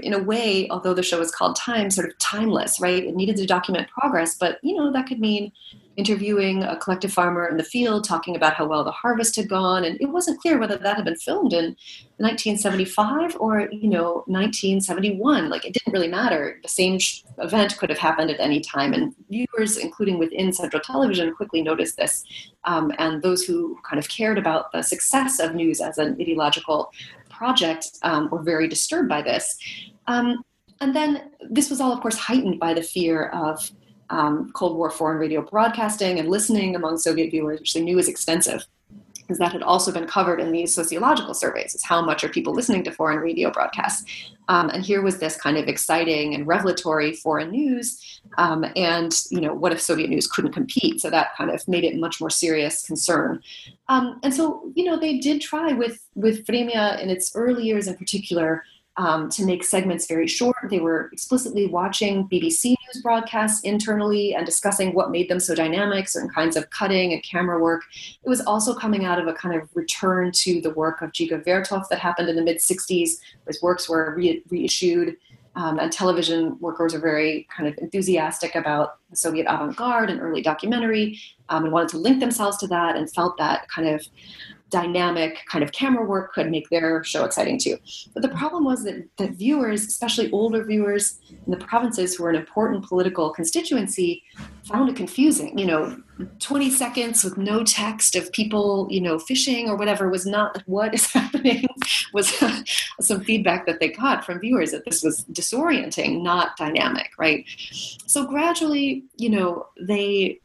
[0.01, 3.05] in a way, although the show was called Time, sort of timeless, right?
[3.05, 5.53] It needed to document progress, but you know that could mean
[5.97, 9.85] interviewing a collective farmer in the field, talking about how well the harvest had gone.
[9.85, 11.77] And it wasn't clear whether that had been filmed in
[12.19, 15.49] 1975 or, you know, 1971.
[15.49, 16.59] Like it didn't really matter.
[16.63, 16.99] The same
[17.39, 18.93] event could have happened at any time.
[18.93, 22.25] And viewers, including within Central Television, quickly noticed this.
[22.65, 26.93] Um, and those who kind of cared about the success of news as an ideological
[27.37, 29.57] project um, were very disturbed by this.
[30.07, 30.43] Um,
[30.81, 33.71] and then this was all, of course, heightened by the fear of
[34.11, 38.09] um, Cold War foreign radio broadcasting and listening among Soviet viewers, which they knew was
[38.09, 38.67] extensive,
[39.27, 42.55] because that had also been covered in these sociological surveys: is how much are people
[42.55, 44.05] listening to foreign radio broadcasts?
[44.49, 49.41] Um, and here was this kind of exciting and revelatory foreign news, um, and you
[49.41, 51.01] know, what if Soviet news couldn't compete?
[51.01, 53.43] So that kind of made it much more serious concern.
[53.89, 57.89] Um, and so, you know, they did try with with Vremya in its early years,
[57.89, 58.63] in particular
[58.99, 60.57] um, to make segments very short.
[60.71, 66.09] They were explicitly watching BBC news broadcasts internally and discussing what made them so dynamic,
[66.09, 67.83] certain kinds of cutting and camera work.
[68.25, 71.45] It was also coming out of a kind of return to the work of Dziga
[71.45, 73.19] Vertov that happened in the mid 60s.
[73.47, 75.17] His works were re- reissued.
[75.57, 80.21] Um, and television workers are very kind of enthusiastic about the Soviet avant garde and
[80.21, 84.07] early documentary um, and wanted to link themselves to that and felt that kind of
[84.71, 87.79] dynamic kind of camera work could make their show exciting too.
[88.13, 92.31] But the problem was that, that viewers, especially older viewers in the provinces who were
[92.31, 94.23] an important political constituency,
[94.65, 95.57] found it confusing.
[95.59, 96.03] You know,
[96.39, 100.95] 20 seconds with no text of people, you know, fishing or whatever was not what
[100.95, 101.67] is happening
[102.13, 102.33] was
[103.01, 107.45] some feedback that they got from viewers that this was disorienting, not dynamic, right?
[108.07, 110.41] So gradually, you know, they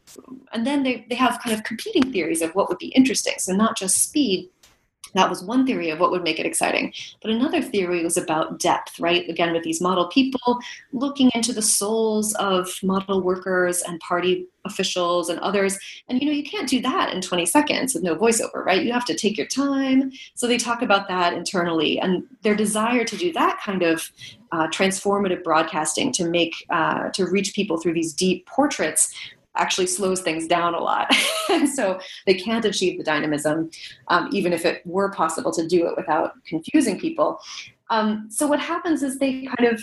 [0.52, 3.34] and then they, they have kind of competing theories of what would be interesting.
[3.38, 4.50] So not just speed,
[5.14, 6.92] that was one theory of what would make it exciting.
[7.20, 9.28] But another theory was about depth, right?
[9.28, 10.58] Again, with these model people
[10.92, 15.78] looking into the souls of model workers and party officials and others.
[16.08, 18.82] And you know, you can't do that in 20 seconds with no voiceover, right?
[18.82, 20.12] You have to take your time.
[20.34, 24.10] So they talk about that internally and their desire to do that kind of
[24.52, 29.14] uh, transformative broadcasting to make, uh, to reach people through these deep portraits
[29.56, 31.14] actually slows things down a lot.
[31.50, 33.70] and so they can't achieve the dynamism,
[34.08, 37.40] um, even if it were possible to do it without confusing people.
[37.90, 39.82] Um, so what happens is they kind of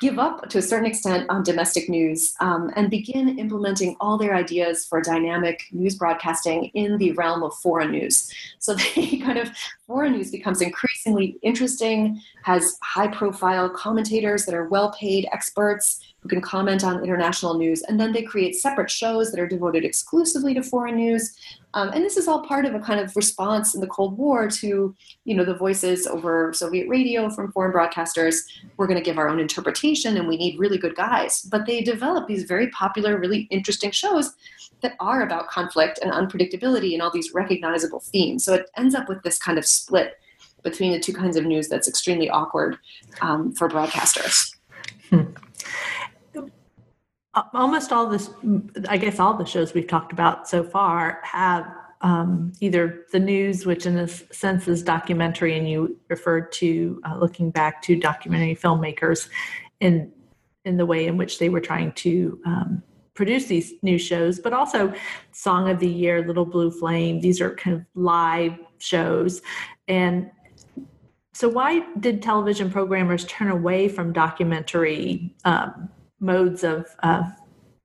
[0.00, 4.34] give up to a certain extent on domestic news um, and begin implementing all their
[4.34, 8.32] ideas for dynamic news broadcasting in the realm of foreign news.
[8.58, 9.50] So they kind of
[9.90, 16.28] foreign news becomes increasingly interesting, has high profile commentators that are well paid experts who
[16.28, 17.82] can comment on international news.
[17.82, 21.36] And then they create separate shows that are devoted exclusively to foreign news.
[21.74, 24.48] Um, and this is all part of a kind of response in the Cold War
[24.48, 28.42] to, you know, the voices over Soviet radio from foreign broadcasters.
[28.76, 31.42] We're going to give our own interpretation, and we need really good guys.
[31.42, 34.34] But they develop these very popular, really interesting shows
[34.82, 38.44] that are about conflict and unpredictability and all these recognizable themes.
[38.44, 40.14] So it ends up with this kind of split
[40.62, 42.78] between the two kinds of news that's extremely awkward
[43.22, 44.54] um, for broadcasters.
[45.08, 45.22] Hmm
[47.54, 48.30] almost all this
[48.88, 51.66] i guess all the shows we've talked about so far have
[52.02, 57.16] um, either the news which in a sense is documentary and you referred to uh,
[57.16, 59.28] looking back to documentary filmmakers
[59.80, 60.10] in
[60.64, 62.82] in the way in which they were trying to um,
[63.14, 64.92] produce these new shows but also
[65.32, 69.42] song of the year little blue flame these are kind of live shows
[69.88, 70.30] and
[71.32, 75.88] so why did television programmers turn away from documentary um,
[76.18, 77.22] modes of uh,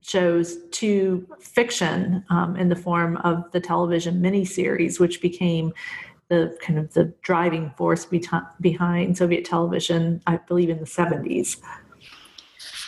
[0.02, 5.72] shows to fiction um, in the form of the television miniseries, which became
[6.28, 8.24] the kind of the driving force be-
[8.60, 11.58] behind Soviet television, I believe, in the 70s.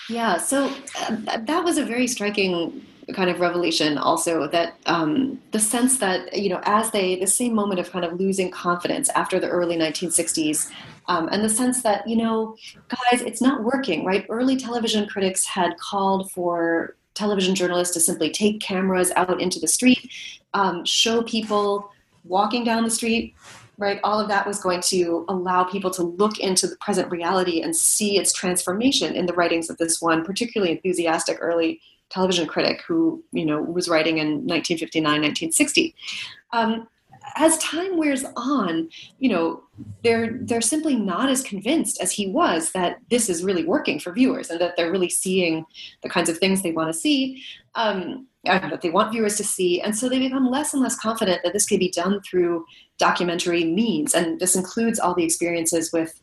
[0.08, 5.58] Yeah, so uh, that was a very striking kind of revelation also that um, the
[5.58, 9.40] sense that you know as they the same moment of kind of losing confidence after
[9.40, 10.70] the early 1960s
[11.06, 12.56] um, and the sense that you know
[12.88, 14.26] guys it's not working right?
[14.28, 19.68] Early television critics had called for television journalists to simply take cameras out into the
[19.68, 20.10] street
[20.54, 21.90] um, show people
[22.24, 23.34] walking down the street
[23.78, 24.00] right?
[24.02, 27.76] All of that was going to allow people to look into the present reality and
[27.76, 33.22] see its transformation in the writings of this one particularly enthusiastic early television critic who
[33.32, 35.94] you know was writing in 1959 1960
[36.52, 36.88] um,
[37.36, 39.62] as time wears on, you know,
[40.02, 44.12] they're they're simply not as convinced as he was that this is really working for
[44.12, 45.64] viewers and that they're really seeing
[46.02, 47.42] the kinds of things they want to see,
[47.74, 51.40] um, that they want viewers to see, and so they become less and less confident
[51.44, 52.64] that this can be done through
[52.98, 56.20] documentary means, and this includes all the experiences with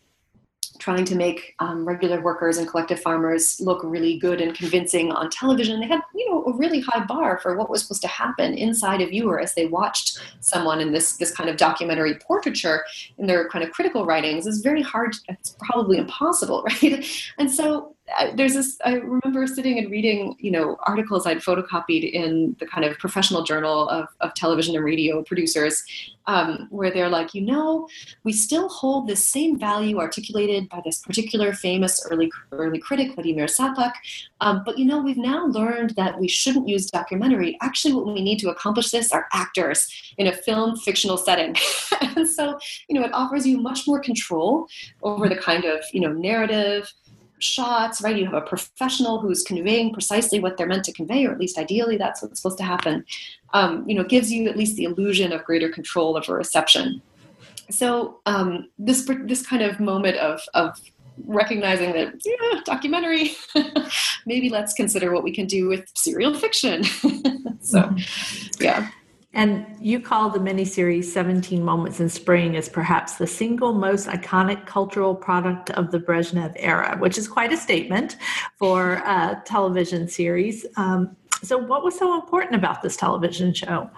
[0.79, 5.29] trying to make um, regular workers and collective farmers look really good and convincing on
[5.29, 5.79] television.
[5.79, 9.01] They had, you know, a really high bar for what was supposed to happen inside
[9.01, 12.85] a viewer as they watched someone in this this kind of documentary portraiture
[13.17, 15.15] in their kind of critical writings is very hard.
[15.27, 17.05] It's probably impossible, right?
[17.37, 17.95] And so
[18.35, 22.85] there's this i remember sitting and reading you know articles i'd photocopied in the kind
[22.85, 25.83] of professional journal of, of television and radio producers
[26.27, 27.87] um, where they're like you know
[28.23, 33.45] we still hold this same value articulated by this particular famous early early critic Vladimir
[33.45, 33.93] Sappak
[34.41, 37.57] um, but you know we've now learned that we shouldn't use documentary.
[37.61, 41.55] Actually what we need to accomplish this are actors in a film fictional setting.
[42.15, 44.67] And so you know it offers you much more control
[45.03, 46.91] over the kind of you know narrative
[47.39, 48.15] shots, right?
[48.15, 51.57] You have a professional who's conveying precisely what they're meant to convey, or at least
[51.57, 53.05] ideally that's what's supposed to happen.
[53.53, 57.01] Um, you know, gives you at least the illusion of greater control over reception.
[57.69, 60.79] So um, this this kind of moment of of
[61.25, 63.31] recognizing that yeah, documentary,
[64.25, 66.83] maybe let's consider what we can do with serial fiction.
[67.61, 68.63] so, mm-hmm.
[68.63, 68.89] yeah.
[69.35, 74.65] And you call the miniseries 17 Moments in Spring as perhaps the single most iconic
[74.65, 78.15] cultural product of the Brezhnev era, which is quite a statement
[78.55, 80.65] for a television series.
[80.77, 83.89] Um, so, what was so important about this television show?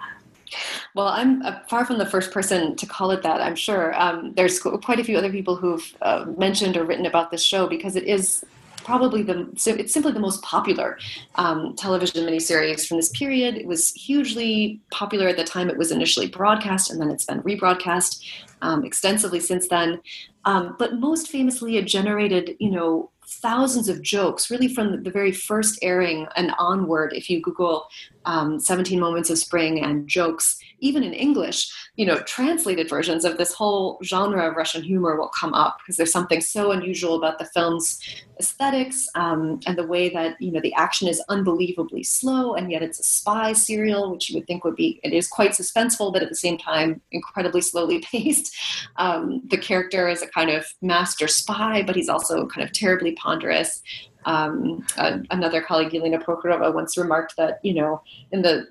[0.96, 3.40] Well, I'm uh, far from the first person to call it that.
[3.40, 7.30] I'm sure um, there's quite a few other people who've uh, mentioned or written about
[7.30, 8.44] this show because it is
[8.88, 10.98] probably the it's simply the most popular
[11.34, 13.54] um, television miniseries from this period.
[13.54, 17.42] It was hugely popular at the time it was initially broadcast, and then it's been
[17.42, 18.24] rebroadcast
[18.62, 20.00] um, extensively since then.
[20.44, 25.32] Um, but most famously, it generated you know thousands of jokes, really from the very
[25.32, 27.12] first airing and onward.
[27.12, 27.86] If you Google
[28.24, 33.36] um, 17 Moments of Spring and jokes, even in English, you know, translated versions of
[33.36, 37.38] this whole genre of Russian humor will come up because there's something so unusual about
[37.38, 37.98] the film's
[38.38, 42.82] aesthetics um, and the way that, you know, the action is unbelievably slow and yet
[42.82, 46.22] it's a spy serial, which you would think would be, it is quite suspenseful, but
[46.22, 48.47] at the same time, incredibly slowly paced.
[48.96, 53.12] Um, the character is a kind of master spy, but he's also kind of terribly
[53.12, 53.82] ponderous.
[54.24, 54.84] Um,
[55.30, 58.66] another colleague, Yelena Prokhorova, once remarked that you know in the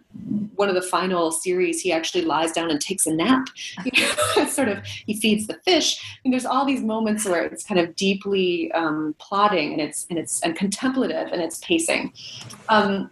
[0.56, 3.48] one of the final series, he actually lies down and takes a nap.
[3.86, 3.92] You
[4.36, 6.20] know, sort of, he feeds the fish.
[6.24, 10.20] And there's all these moments where it's kind of deeply um, plotting and it's and
[10.20, 12.14] it's and contemplative and it's pacing.
[12.70, 13.10] Um,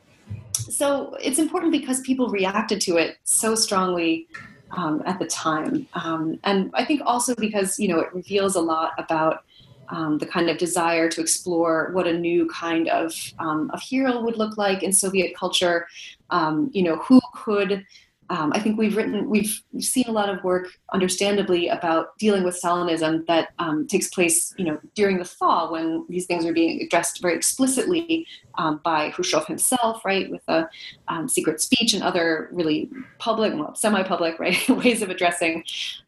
[0.53, 4.28] so it's important because people reacted to it so strongly
[4.72, 8.61] um, at the time, um, and I think also because you know it reveals a
[8.61, 9.43] lot about
[9.89, 14.22] um, the kind of desire to explore what a new kind of, um, of hero
[14.22, 15.88] would look like in Soviet culture.
[16.30, 17.86] Um, you know, who could
[18.30, 22.60] um, I think we've written, we've, seen a lot of work, understandably, about dealing with
[22.60, 26.82] Stalinism that um, takes place, you know, during the thaw when these things are being
[26.82, 28.26] addressed very explicitly
[28.58, 30.68] um, by Khrushchev himself, right, with a
[31.10, 35.64] um, secret speech and other really public, well, semi-public, right, ways of addressing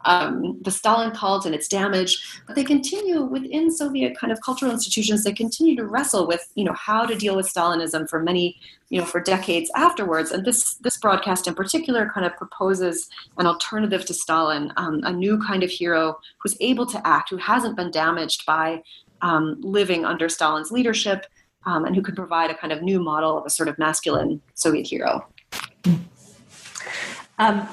[0.06, 2.18] um, the Stalin cult and its damage.
[2.48, 5.24] But they continue within Soviet kind of cultural institutions.
[5.24, 8.60] They continue to wrestle with, you know, how to deal with Stalinism for many
[8.90, 10.32] you know for decades afterwards.
[10.32, 15.12] And this this broadcast in particular kind of proposes an alternative to stalin um, a
[15.12, 18.82] new kind of hero who's able to act who hasn't been damaged by
[19.22, 21.26] um, living under stalin's leadership
[21.66, 24.42] um, and who could provide a kind of new model of a sort of masculine
[24.56, 25.28] soviet hero.
[27.40, 27.68] Um,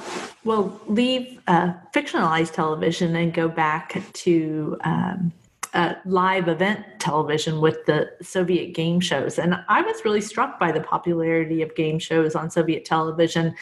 [0.45, 5.33] we'll leave uh, fictionalized television and go back to um,
[5.75, 9.39] uh, live event television with the Soviet game shows.
[9.39, 13.55] And I was really struck by the popularity of game shows on Soviet television.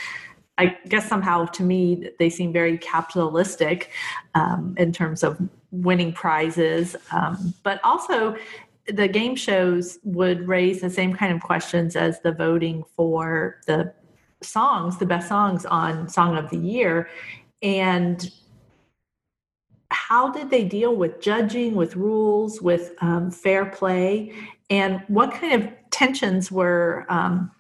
[0.59, 3.91] I guess somehow to me they seem very capitalistic
[4.35, 5.41] um, in terms of
[5.71, 8.37] winning prizes, um, but also
[8.87, 13.93] the game shows would raise the same kind of questions as the voting for the
[14.43, 17.09] songs, the best songs on Song of the Year.
[17.63, 18.31] And
[19.93, 24.33] how did they deal with judging, with rules, with um, fair play,
[24.71, 27.51] and what kind of tensions were um,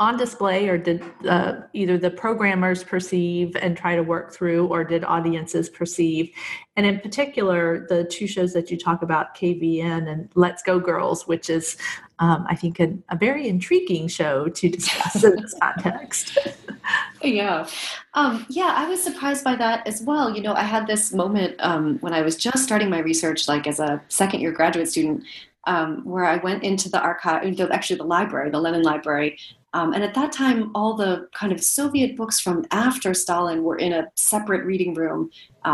[0.00, 4.84] on display, or did uh, either the programmers perceive and try to work through, or
[4.84, 6.30] did audiences perceive?
[6.76, 11.28] And in particular, the two shows that you talk about, KVN and Let's Go Girls,
[11.28, 11.76] which is,
[12.18, 16.38] um, I think, a, a, very intriguing show to discuss in this context.
[17.24, 17.66] yeah.
[18.14, 20.34] Um, yeah, I was surprised by that as well.
[20.34, 23.66] You know, I had this moment um, when I was just starting my research, like
[23.66, 25.24] as a second year graduate student,
[25.66, 29.38] um, where I went into the archive, actually the library, the Lenin Library.
[29.74, 33.76] Um, and at that time, all the kind of Soviet books from after Stalin were
[33.76, 35.30] in a separate reading room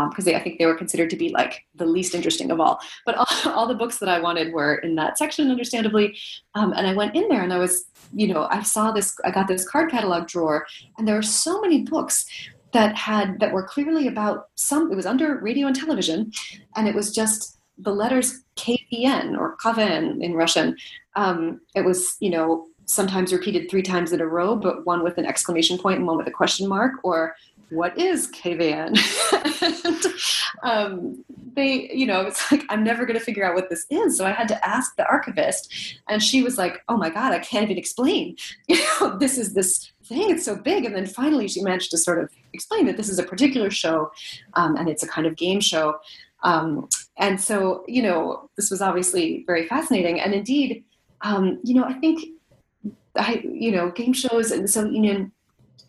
[0.09, 2.79] because um, I think they were considered to be like the least interesting of all.
[3.05, 6.17] But all, all the books that I wanted were in that section, understandably.
[6.55, 9.31] Um, and I went in there and I was you know, I saw this, I
[9.31, 10.65] got this card catalog drawer,
[10.97, 12.25] and there were so many books
[12.73, 14.91] that had that were clearly about some.
[14.91, 16.31] It was under radio and television,
[16.75, 20.77] and it was just the letters KVN or KVN in Russian.
[21.15, 25.17] Um, it was, you know, sometimes repeated three times in a row, but one with
[25.17, 27.35] an exclamation point and one with a question mark, or
[27.69, 28.97] what is KVN?
[29.85, 30.13] and,
[30.63, 31.23] um,
[31.53, 34.17] they, you know, it's like, I'm never going to figure out what this is.
[34.17, 35.97] So I had to ask the archivist.
[36.07, 38.35] And she was like, oh my God, I can't even explain.
[38.67, 40.85] You know, this is this thing, it's so big.
[40.85, 44.11] And then finally she managed to sort of explain that this is a particular show
[44.53, 45.99] um, and it's a kind of game show.
[46.43, 50.19] Um, and so, you know, this was obviously very fascinating.
[50.19, 50.83] And indeed,
[51.21, 52.23] um, you know, I think,
[53.15, 55.31] I, you know, game shows and the Soviet Union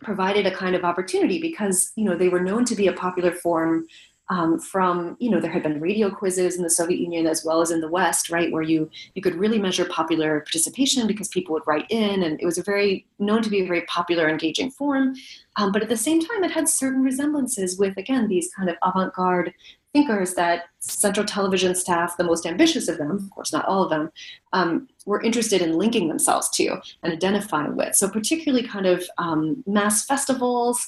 [0.01, 3.31] provided a kind of opportunity because you know they were known to be a popular
[3.31, 3.87] form
[4.29, 7.61] um, from you know there had been radio quizzes in the Soviet Union as well
[7.61, 11.53] as in the West, right, where you you could really measure popular participation because people
[11.53, 14.71] would write in, and it was a very known to be a very popular, engaging
[14.71, 15.15] form.
[15.57, 18.75] Um, but at the same time, it had certain resemblances with, again, these kind of
[18.81, 19.53] avant garde
[19.93, 23.89] thinkers that Central Television staff, the most ambitious of them, of course, not all of
[23.89, 24.11] them,
[24.51, 27.95] um, were interested in linking themselves to and identifying with.
[27.95, 30.85] So, particularly kind of um, mass festivals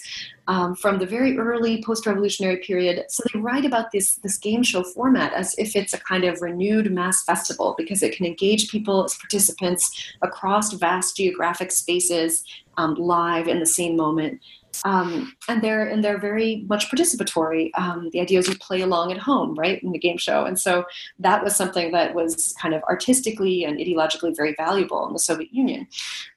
[0.47, 3.05] um, from the very early post revolutionary period.
[3.09, 6.41] So, they write about this, this game show format as if it's a kind of
[6.41, 12.43] renewed mass festival because it can engage people as participants across vast geographic spaces
[12.77, 14.41] um, live in the same moment.
[14.83, 17.69] Um, and they're and they're very much participatory.
[17.77, 20.59] Um, the idea is you play along at home, right, in the game show, and
[20.59, 20.85] so
[21.19, 25.53] that was something that was kind of artistically and ideologically very valuable in the Soviet
[25.53, 25.87] Union.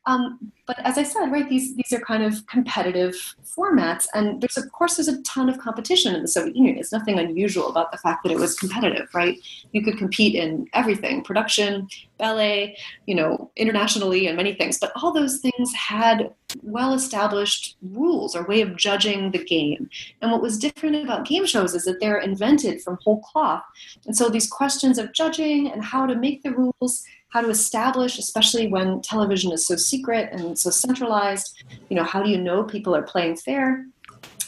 [0.07, 4.59] Um, but as I said, right, these these are kind of competitive formats, and there's
[4.59, 6.77] of course there's a ton of competition in the Soviet Union.
[6.77, 9.39] It's nothing unusual about the fact that it was competitive, right?
[9.73, 11.89] You could compete in everything, production,
[12.19, 14.79] ballet, you know, internationally, and many things.
[14.79, 19.89] But all those things had well-established rules or way of judging the game.
[20.21, 23.65] And what was different about game shows is that they're invented from whole cloth,
[24.05, 28.19] and so these questions of judging and how to make the rules how to establish,
[28.19, 32.65] especially when television is so secret and so centralized, you know, how do you know
[32.65, 33.87] people are playing fair?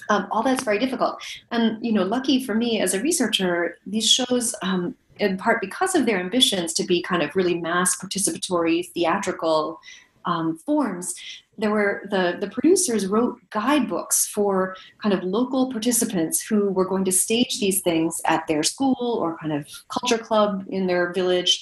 [0.09, 1.23] Um, all that's very difficult.
[1.51, 5.95] And, you know, lucky for me as a researcher, these shows, um, in part because
[5.95, 9.79] of their ambitions to be kind of really mass participatory theatrical
[10.25, 11.15] um, forms,
[11.61, 17.05] there were the the producers wrote guidebooks for kind of local participants who were going
[17.05, 21.53] to stage these things at their school or kind of culture club in their village.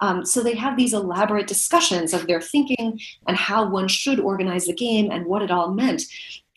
[0.00, 4.66] Um, so they have these elaborate discussions of their thinking and how one should organize
[4.66, 6.02] the game and what it all meant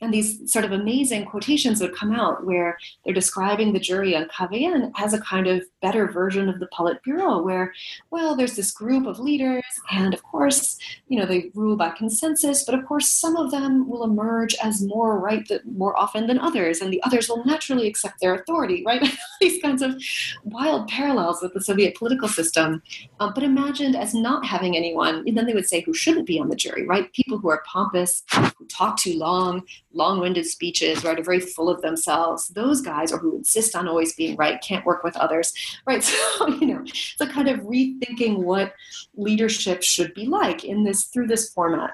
[0.02, 4.26] and these sort of amazing quotations would come out where they're describing the jury on
[4.26, 7.74] KVN as a kind of better version of the Politburo, where,
[8.12, 10.78] well, there's this group of leaders, and of course,
[11.08, 14.82] you know, they rule by consensus, but of course, some of them will emerge as
[14.84, 19.02] more right more often than others, and the others will naturally accept their authority, right?
[19.42, 19.96] these kinds of
[20.44, 22.82] wild parallels with the Soviet political system,
[23.20, 26.40] um, but imagined as not having anyone, and then they would say who shouldn't be
[26.40, 27.12] on the jury, right?
[27.14, 28.24] People who are pompous,
[28.58, 29.64] who talk too long,
[29.94, 32.50] long-winded speeches, right, are very full of themselves.
[32.50, 35.54] Those guys, or who insist on always being right, can't work with others,
[35.86, 36.04] right?
[36.04, 38.74] So you know, it's a kind of rethinking what
[39.16, 41.92] leadership should be like in this through this format.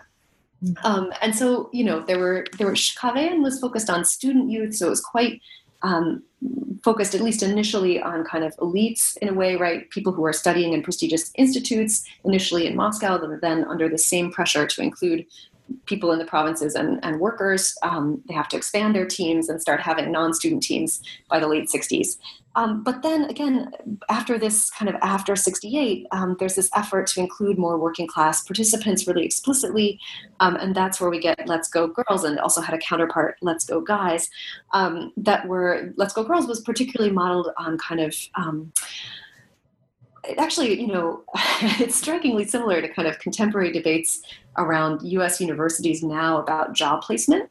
[0.64, 0.86] Mm-hmm.
[0.86, 4.76] Um, and so you know, there were there were KVN was focused on student youth,
[4.76, 5.42] so it was quite
[5.84, 6.24] um,
[6.84, 9.90] focused, at least initially, on kind of elites in a way, right?
[9.90, 13.98] People who are studying in prestigious institutes, initially in Moscow, that are then under the
[13.98, 15.26] same pressure to include
[15.86, 17.76] people in the provinces and, and workers.
[17.84, 21.48] Um, they have to expand their teams and start having non student teams by the
[21.48, 22.18] late 60s.
[22.56, 23.72] Um, but then again,
[24.10, 28.44] after this kind of after 68, um, there's this effort to include more working class
[28.44, 30.00] participants really explicitly.
[30.40, 33.66] Um, and that's where we get Let's Go Girls and also had a counterpart, Let's
[33.66, 34.30] Go Guys,
[34.72, 38.72] um, that were, Let's Go Girls was particularly modeled on kind of um,
[40.38, 41.24] actually, you know,
[41.80, 44.22] it's strikingly similar to kind of contemporary debates
[44.58, 47.50] around US universities now about job placement,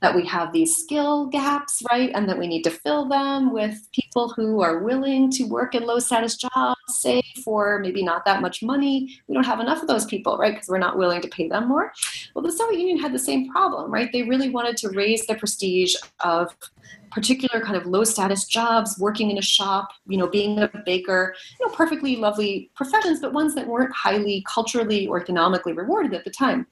[0.00, 2.10] that we have these skill gaps, right?
[2.14, 5.84] And that we need to fill them with people who are willing to work in
[5.84, 9.18] low status jobs, say for maybe not that much money.
[9.26, 10.54] We don't have enough of those people, right?
[10.54, 11.92] Because we're not willing to pay them more.
[12.34, 14.10] Well, the Soviet Union had the same problem, right?
[14.12, 16.56] They really wanted to raise the prestige of
[17.14, 21.34] particular kind of low status jobs, working in a shop, you know, being a baker,
[21.58, 26.24] you know, perfectly lovely professions, but ones that weren't highly culturally or economically rewarded at
[26.24, 26.66] the time.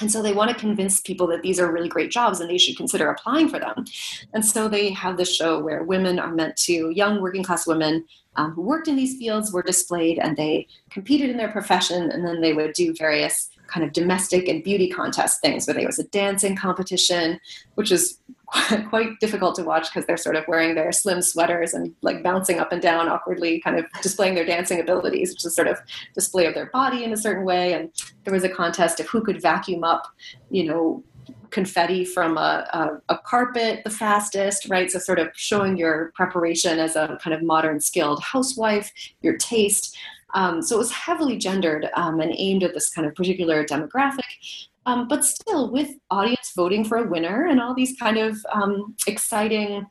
[0.00, 2.58] And so they want to convince people that these are really great jobs and they
[2.58, 3.84] should consider applying for them.
[4.32, 8.04] And so they have this show where women are meant to, young working class women
[8.36, 12.24] um, who worked in these fields were displayed and they competed in their profession and
[12.24, 15.98] then they would do various kind of domestic and beauty contest things where there was
[15.98, 17.40] a dancing competition,
[17.74, 18.18] which is
[18.88, 22.58] quite difficult to watch because they're sort of wearing their slim sweaters and like bouncing
[22.58, 25.78] up and down awkwardly, kind of displaying their dancing abilities, which is sort of
[26.14, 27.74] display of their body in a certain way.
[27.74, 27.90] And
[28.24, 30.08] there was a contest of who could vacuum up,
[30.50, 31.04] you know,
[31.50, 34.90] confetti from a, a, a, carpet the fastest, right?
[34.90, 38.90] So, sort of showing your preparation as a kind of modern skilled housewife,
[39.22, 39.96] your taste.
[40.34, 44.68] Um, so, it was heavily gendered um, and aimed at this kind of particular demographic
[44.86, 48.96] um, but still with audience voting for a winner and all these kind of um,
[49.06, 49.86] exciting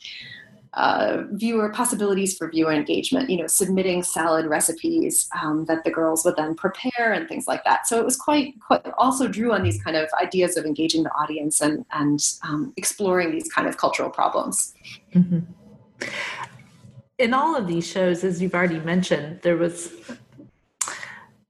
[0.74, 6.24] uh, viewer possibilities for viewer engagement, you know, submitting salad recipes um, that the girls
[6.24, 7.88] would then prepare and things like that.
[7.88, 11.12] So it was quite, quite also drew on these kind of ideas of engaging the
[11.12, 14.74] audience and, and um, exploring these kind of cultural problems.
[15.16, 15.40] Mm-hmm.
[17.18, 19.92] In all of these shows, as you've already mentioned, there was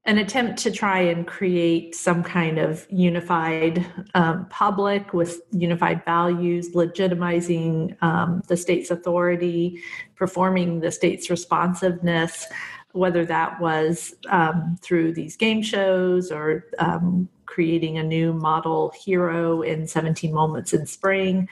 [0.10, 3.86] an attempt to try and create some kind of unified
[4.16, 9.80] um, public with unified values, legitimizing um, the state's authority,
[10.16, 12.48] performing the state's responsiveness,
[12.94, 19.62] whether that was um, through these game shows or um, creating a new model hero
[19.62, 21.48] in 17 Moments in Spring.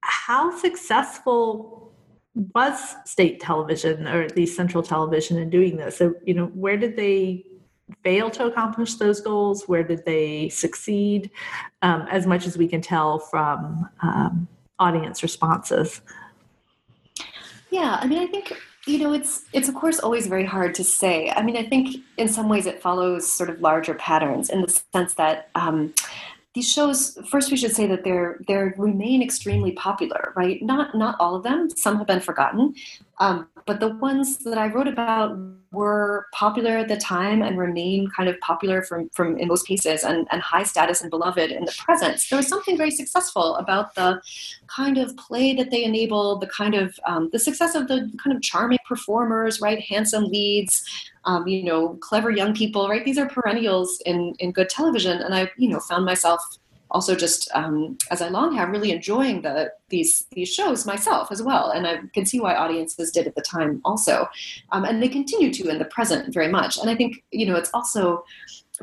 [0.00, 1.92] How successful
[2.52, 5.98] was state television or at least central television in doing this?
[5.98, 7.44] So, you know, where did they
[8.02, 9.64] fail to accomplish those goals?
[9.68, 11.30] Where did they succeed?
[11.82, 16.00] Um, as much as we can tell from um, audience responses.
[17.70, 18.52] Yeah, I mean, I think
[18.86, 21.30] you know it's it's of course always very hard to say.
[21.30, 24.82] I mean, I think in some ways it follows sort of larger patterns in the
[24.92, 25.48] sense that.
[25.54, 25.94] Um,
[26.52, 31.14] these shows first we should say that they're they remain extremely popular right not not
[31.20, 32.74] all of them some have been forgotten
[33.20, 35.38] um, but the ones that I wrote about
[35.72, 40.02] were popular at the time and remain kind of popular from, from in most cases
[40.02, 42.20] and, and high status and beloved in the present.
[42.28, 44.20] There was something very successful about the
[44.66, 48.34] kind of play that they enabled, the kind of um, the success of the kind
[48.34, 49.80] of charming performers, right?
[49.80, 50.82] Handsome leads,
[51.24, 53.04] um, you know, clever young people, right?
[53.04, 56.40] These are perennials in in good television, and I, you know, found myself
[56.90, 61.42] also just um, as I long have really enjoying the these these shows myself as
[61.42, 64.28] well, and I can see why audiences did at the time also,
[64.72, 66.78] um, and they continue to in the present very much.
[66.78, 68.24] And I think you know it's also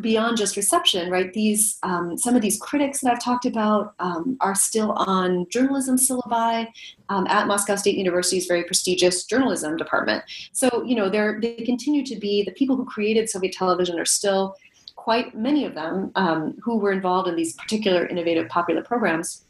[0.02, 1.34] beyond just reception, right?
[1.34, 5.98] These um, some of these critics that I've talked about um, are still on journalism
[5.98, 6.68] syllabi
[7.10, 10.24] um, at Moscow State University's very prestigious journalism department.
[10.52, 14.06] So you know they're they continue to be the people who created Soviet television are
[14.06, 14.56] still
[15.08, 19.46] quite many of them um, who were involved in these particular innovative popular programs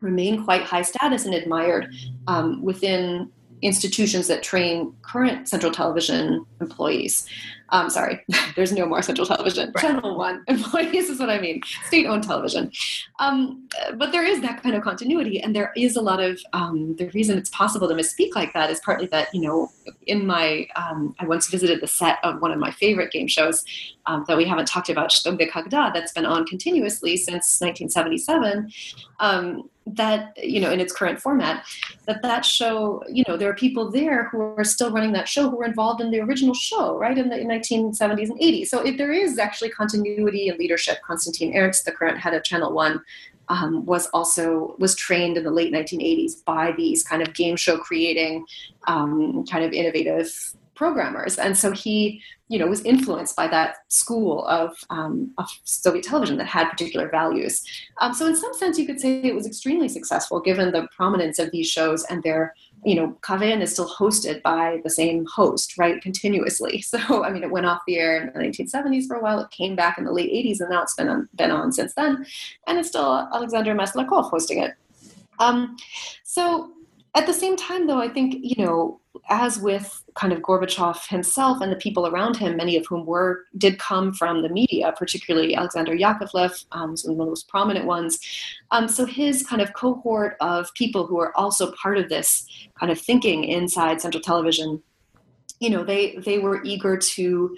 [0.00, 1.92] remain quite high status and admired
[2.28, 3.28] um, within
[3.62, 7.28] institutions that train current central television employees
[7.72, 8.22] um, sorry,
[8.56, 9.72] there's no more central television.
[9.78, 11.62] Channel One employees is what I mean.
[11.86, 12.70] State-owned television.
[13.18, 13.66] Um,
[13.96, 17.08] but there is that kind of continuity, and there is a lot of um, the
[17.08, 19.72] reason it's possible to misspeak like that is partly that you know,
[20.06, 23.64] in my um, I once visited the set of one of my favorite game shows
[24.06, 28.70] um, that we haven't talked about, Chto Gde Kogda, that's been on continuously since 1977.
[29.18, 31.64] Um, that you know in its current format
[32.06, 35.50] that that show you know there are people there who are still running that show
[35.50, 38.96] who were involved in the original show right in the 1970s and 80s so if
[38.96, 40.98] there is actually continuity and leadership.
[41.02, 43.00] Konstantin ernst the current head of channel one
[43.48, 47.76] um, was also was trained in the late 1980s by these kind of game show
[47.76, 48.46] creating
[48.86, 51.38] um, kind of innovative programmers.
[51.38, 52.22] And so he
[52.52, 57.08] you know was influenced by that school of, um, of soviet television that had particular
[57.08, 57.64] values.
[57.98, 61.38] Um, so in some sense you could say it was extremely successful given the prominence
[61.38, 65.78] of these shows and their you know KVN is still hosted by the same host
[65.78, 66.84] right continuously.
[66.92, 69.40] So i mean it went off the air in the 1970s for a while.
[69.40, 71.94] It came back in the late 80s and now it's been on, been on since
[71.94, 72.26] then.
[72.66, 74.74] And it's still Alexander Maslyakov hosting it.
[75.38, 75.76] Um,
[76.22, 76.70] so
[77.14, 81.60] at the same time though i think you know as with kind of Gorbachev himself
[81.60, 85.54] and the people around him, many of whom were did come from the media, particularly
[85.54, 88.18] Alexander Yakovlev, um, one of the most prominent ones.
[88.70, 92.46] Um, so his kind of cohort of people who are also part of this
[92.78, 94.82] kind of thinking inside Central Television
[95.60, 97.56] you know they they were eager to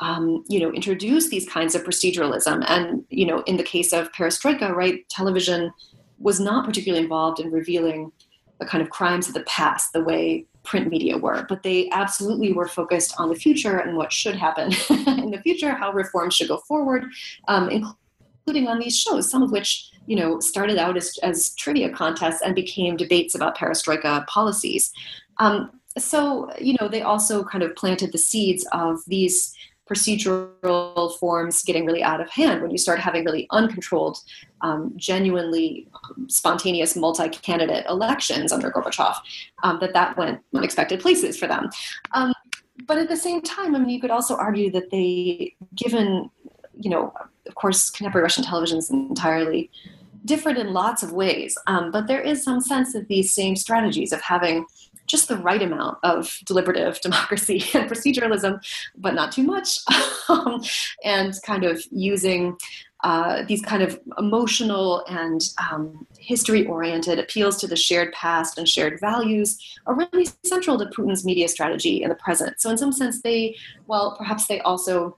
[0.00, 4.12] um, you know introduce these kinds of proceduralism and you know in the case of
[4.12, 5.72] perestroika right television
[6.18, 8.12] was not particularly involved in revealing
[8.58, 12.52] the kind of crimes of the past the way print media were, but they absolutely
[12.52, 16.48] were focused on the future and what should happen in the future, how reforms should
[16.48, 17.04] go forward,
[17.48, 21.90] um, including on these shows, some of which you know started out as, as trivia
[21.90, 24.92] contests and became debates about perestroika policies.
[25.38, 29.54] Um, so you know they also kind of planted the seeds of these
[29.88, 34.18] procedural forms getting really out of hand when you start having really uncontrolled,
[34.60, 35.88] um, genuinely
[36.28, 39.14] spontaneous multi-candidate elections under Gorbachev,
[39.62, 41.70] um, that that went unexpected places for them.
[42.12, 42.32] Um,
[42.86, 46.30] but at the same time, I mean, you could also argue that they, given,
[46.78, 47.12] you know,
[47.46, 49.70] of course, contemporary Russian television is entirely
[50.24, 54.12] different in lots of ways, um, but there is some sense of these same strategies
[54.12, 54.66] of having
[55.06, 58.62] just the right amount of deliberative democracy and proceduralism,
[58.96, 59.78] but not too much,
[60.28, 60.62] um,
[61.04, 62.56] and kind of using
[63.04, 68.68] uh, these kind of emotional and um, history oriented appeals to the shared past and
[68.68, 72.60] shared values are really central to Putin's media strategy in the present.
[72.60, 73.54] So, in some sense, they,
[73.86, 75.16] well, perhaps they also,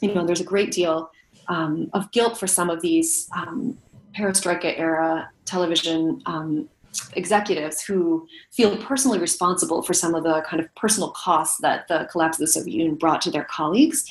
[0.00, 1.10] you know, there's a great deal
[1.48, 3.76] um, of guilt for some of these um,
[4.16, 6.68] perestroika era television um,
[7.14, 12.08] executives who feel personally responsible for some of the kind of personal costs that the
[12.10, 14.04] collapse of the Soviet Union brought to their colleagues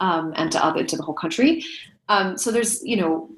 [0.00, 1.64] um, and to other to the whole country.
[2.08, 3.30] Um, so there's you know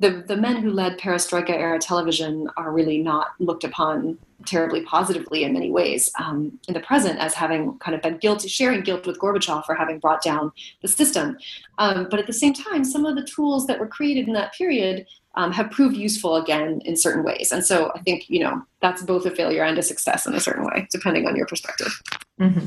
[0.00, 5.44] the the men who led perestroika era television are really not looked upon terribly positively
[5.44, 9.06] in many ways um, in the present as having kind of been guilty, sharing guilt
[9.06, 11.38] with Gorbachev for having brought down the system.
[11.78, 14.52] Um, but at the same time, some of the tools that were created in that
[14.54, 17.52] period um, have proved useful again in certain ways.
[17.52, 20.40] And so I think, you know, that's both a failure and a success in a
[20.40, 22.02] certain way, depending on your perspective.
[22.40, 22.66] Mm-hmm.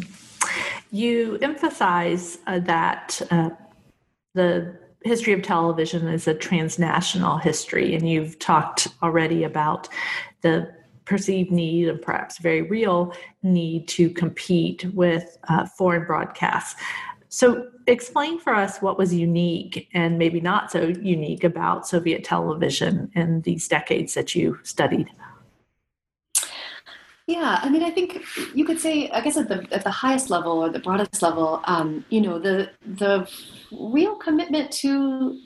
[0.92, 3.50] You emphasize uh, that uh,
[4.34, 9.88] the history of television is a transnational history, and you've talked already about
[10.42, 10.74] the
[11.06, 13.14] perceived need and perhaps very real
[13.44, 16.80] need to compete with uh, foreign broadcasts.
[17.30, 23.12] So, explain for us what was unique and maybe not so unique about Soviet television
[23.16, 25.10] in these decades that you studied.
[27.28, 28.24] Yeah, I mean, I think
[28.54, 31.62] you could say, I guess, at the at the highest level or the broadest level,
[31.66, 33.28] um, you know, the the
[33.72, 35.40] real commitment to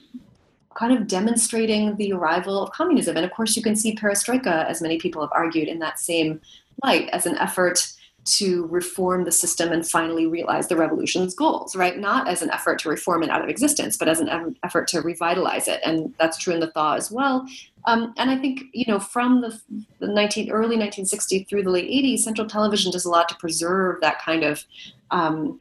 [0.75, 4.81] kind of demonstrating the arrival of communism, and of course, you can see perestroika, as
[4.81, 6.41] many people have argued, in that same
[6.83, 7.93] light as an effort
[8.25, 11.97] to reform the system and finally realize the revolution's goals, right?
[11.97, 15.01] Not as an effort to reform it out of existence, but as an effort to
[15.01, 15.79] revitalize it.
[15.85, 17.47] And that's true in the thaw as well.
[17.85, 19.59] Um, and I think, you know, from the,
[19.99, 24.01] the 19, early 1960s through the late 80s, Central Television does a lot to preserve
[24.01, 24.63] that kind of
[25.11, 25.59] um,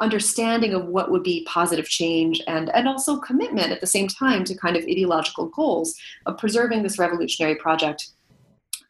[0.00, 4.44] understanding of what would be positive change and, and also commitment at the same time
[4.44, 8.10] to kind of ideological goals of preserving this revolutionary project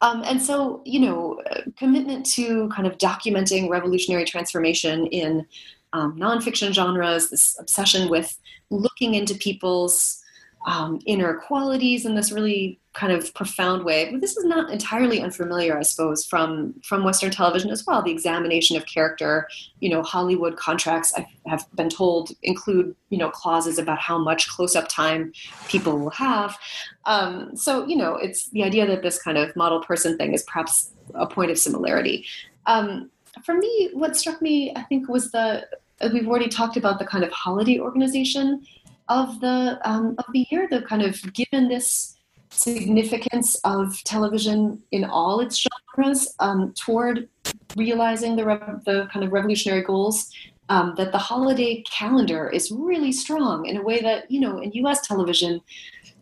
[0.01, 1.41] um, and so, you know,
[1.77, 5.45] commitment to kind of documenting revolutionary transformation in
[5.93, 8.37] um, nonfiction genres, this obsession with
[8.69, 10.21] looking into people's
[10.67, 14.11] um, inner qualities in this really kind of profound way.
[14.11, 18.01] But this is not entirely unfamiliar, I suppose, from from Western television as well.
[18.03, 19.47] The examination of character,
[19.79, 24.49] you know, Hollywood contracts I have been told include you know clauses about how much
[24.49, 25.31] close-up time
[25.69, 26.57] people will have.
[27.05, 30.43] Um, so you know, it's the idea that this kind of model person thing is
[30.43, 32.25] perhaps a point of similarity.
[32.65, 33.09] Um,
[33.45, 35.65] for me, what struck me, I think, was the
[36.11, 38.65] we've already talked about the kind of holiday organization
[39.09, 40.67] of the um, of the year.
[40.69, 42.17] though, kind of given this
[42.49, 47.27] significance of television in all its genres um, toward
[47.75, 48.43] realizing the
[48.85, 50.31] the kind of revolutionary goals.
[50.69, 54.73] Um, that the holiday calendar is really strong in a way that you know in
[54.73, 55.07] U.S.
[55.07, 55.61] television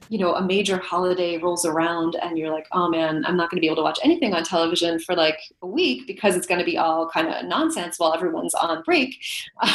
[0.09, 3.57] you know a major holiday rolls around and you're like oh man i'm not going
[3.57, 6.59] to be able to watch anything on television for like a week because it's going
[6.59, 9.17] to be all kind of nonsense while everyone's on break.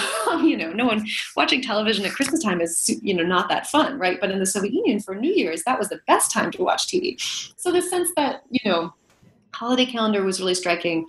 [0.41, 1.07] You know no one
[1.37, 4.21] watching television at christmas time is you know not that fun right?
[4.21, 6.87] But in the soviet union for new year's that was the best time to watch
[6.87, 7.21] tv
[7.57, 8.95] so the sense that you know
[9.53, 11.07] holiday calendar was really striking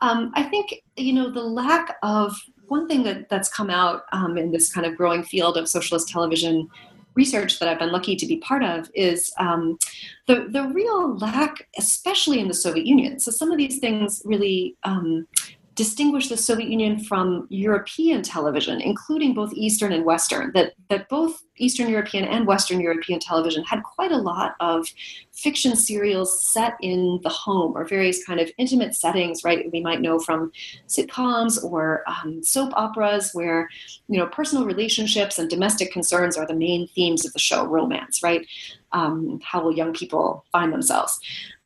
[0.00, 2.36] um, i think you know the lack of
[2.68, 6.08] one thing that, that's come out um, in this kind of growing field of socialist
[6.08, 6.68] television
[7.14, 9.78] research that I've been lucky to be part of is um,
[10.26, 13.18] the the real lack, especially in the Soviet Union.
[13.18, 15.26] So some of these things really um,
[15.74, 21.42] distinguish the Soviet Union from European television, including both Eastern and Western, that, that both
[21.56, 24.86] Eastern European and Western European television had quite a lot of
[25.32, 29.70] fiction serials set in the home or various kind of intimate settings, right?
[29.72, 30.52] We might know from
[30.86, 33.68] sitcoms or um, soap operas where,
[34.08, 38.22] you know, personal relationships and domestic concerns are the main themes of the show, romance,
[38.22, 38.46] right?
[38.92, 41.18] Um, how will young people find themselves?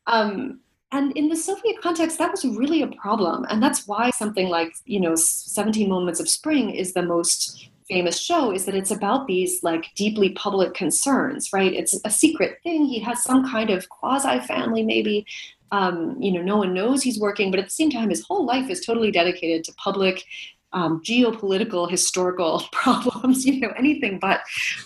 [0.07, 3.45] Um, and in the Soviet context, that was really a problem.
[3.51, 8.21] And that's why something like, you know, 17 Moments of Spring is the most famous
[8.21, 11.73] show is that it's about these like deeply public concerns, right?
[11.73, 12.85] It's a secret thing.
[12.87, 15.27] He has some kind of quasi family, maybe.
[15.73, 18.47] Um, you know, no one knows he's working, but at the same time, his whole
[18.47, 20.25] life is totally dedicated to public
[20.73, 24.41] um, geopolitical, historical problems, you know, anything but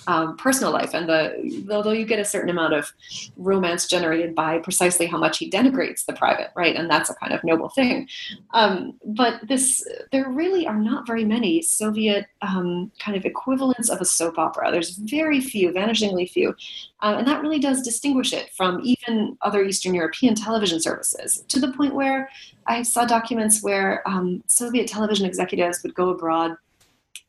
[0.06, 0.94] um, personal life.
[0.94, 2.92] And the although you get a certain amount of
[3.36, 6.76] romance generated by precisely how much he denigrates the private, right?
[6.76, 8.08] And that's a kind of noble thing.
[8.54, 14.00] Um, but this, there really are not very many Soviet um, kind of equivalents of
[14.00, 14.70] a soap opera.
[14.70, 16.54] There's very few, vanishingly few,
[17.02, 21.44] uh, and that really does distinguish it from even other Eastern European television services.
[21.48, 22.30] To the point where
[22.66, 26.56] I saw documents where um, Soviet television executives would go abroad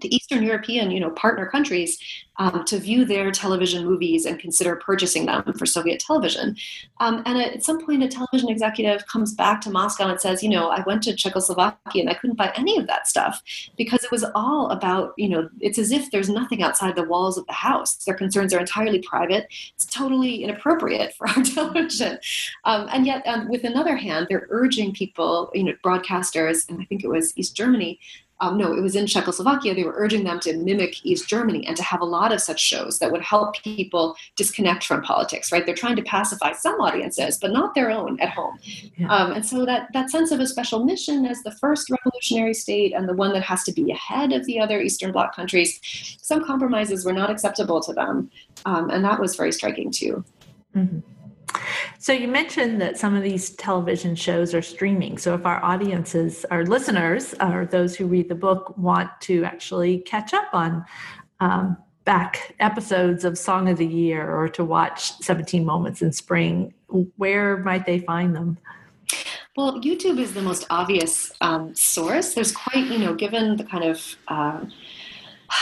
[0.07, 1.97] Eastern European, you know, partner countries
[2.37, 6.55] um, to view their television movies and consider purchasing them for Soviet television.
[6.99, 10.49] Um, and at some point, a television executive comes back to Moscow and says, you
[10.49, 13.41] know, I went to Czechoslovakia and I couldn't buy any of that stuff
[13.77, 17.37] because it was all about, you know, it's as if there's nothing outside the walls
[17.37, 17.95] of the house.
[17.97, 19.47] Their concerns are entirely private.
[19.75, 22.17] It's totally inappropriate for our television.
[22.65, 26.85] Um, and yet, um, with another hand, they're urging people, you know, broadcasters, and I
[26.85, 27.99] think it was East Germany,
[28.39, 29.73] um, no, it was in Czechoslovakia.
[29.73, 32.59] They were urging them to mimic East Germany and to have a lot of such
[32.59, 35.51] shows that would help people disconnect from politics.
[35.51, 35.65] Right?
[35.65, 38.59] They're trying to pacify some audiences, but not their own at home.
[38.97, 39.07] Yeah.
[39.07, 42.93] Um, and so that that sense of a special mission as the first revolutionary state
[42.93, 45.79] and the one that has to be ahead of the other Eastern Bloc countries,
[46.21, 48.29] some compromises were not acceptable to them,
[48.65, 50.23] um, and that was very striking too.
[50.75, 50.99] Mm-hmm.
[52.03, 55.17] So you mentioned that some of these television shows are streaming.
[55.17, 59.99] So if our audiences, our listeners, or those who read the book want to actually
[59.99, 60.83] catch up on
[61.39, 66.73] um, back episodes of Song of the Year or to watch 17 Moments in Spring,
[67.15, 68.57] where might they find them?
[69.55, 72.33] Well, YouTube is the most obvious um, source.
[72.33, 74.65] There's quite, you know, given the kind of uh,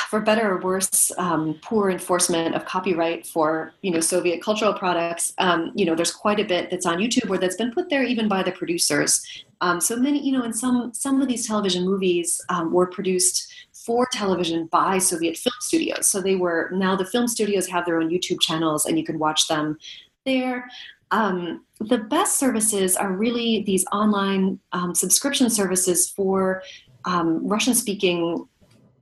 [0.10, 5.34] for better or worse, um, poor enforcement of copyright for you know Soviet cultural products.
[5.38, 8.04] Um, you know, there's quite a bit that's on YouTube or that's been put there
[8.04, 9.26] even by the producers.
[9.62, 13.54] Um, so many, you know, in some some of these television movies um, were produced
[13.74, 16.08] for television by Soviet film studios.
[16.08, 19.18] So they were now the film studios have their own YouTube channels, and you can
[19.18, 19.78] watch them
[20.26, 20.70] there.
[21.12, 26.64] Um, the best services are really these online um, subscription services for
[27.06, 28.48] um, Russian speaking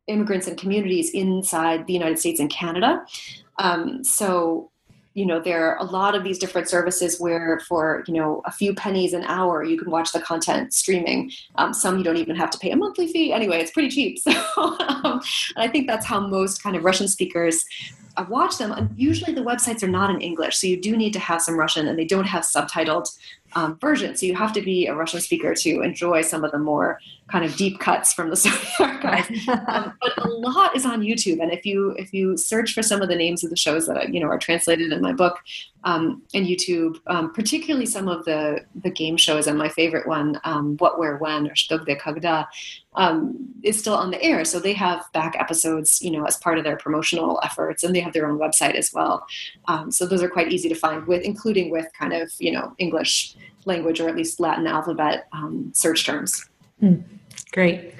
[0.09, 3.05] immigrants and communities inside the United States and Canada.
[3.57, 4.71] Um, so,
[5.13, 8.51] you know, there are a lot of these different services where, for you know, a
[8.51, 11.31] few pennies an hour, you can watch the content streaming.
[11.55, 13.33] Um, some you don't even have to pay a monthly fee.
[13.33, 14.19] Anyway, it's pretty cheap.
[14.29, 14.31] So,
[15.03, 15.21] um,
[15.55, 17.65] and I think that's how most kind of Russian speakers
[18.17, 18.71] uh, watch them.
[18.71, 21.57] And usually, the websites are not in English, so you do need to have some
[21.57, 23.09] Russian, and they don't have subtitled
[23.55, 24.15] um, version.
[24.15, 26.99] So you have to be a Russian speaker to enjoy some of the more
[27.31, 29.29] kind of deep cuts from the Soviet archive.
[29.67, 33.01] Um, but a lot is on YouTube, and if you if you search for some
[33.01, 35.39] of the names of the shows that you know are translated in my book
[35.83, 40.39] um, in YouTube, um, particularly some of the the game shows, and my favorite one,
[40.43, 42.47] um, What Where When or Chto Gde Kogda,
[42.95, 44.43] um, is still on the air.
[44.45, 48.01] So they have back episodes, you know, as part of their promotional efforts, and they
[48.01, 49.25] have their own website as well.
[49.67, 52.73] Um, so those are quite easy to find with, including with kind of you know
[52.77, 53.35] English
[53.65, 56.47] language or at least Latin alphabet um, search terms.
[56.81, 57.03] Mm,
[57.51, 57.93] great.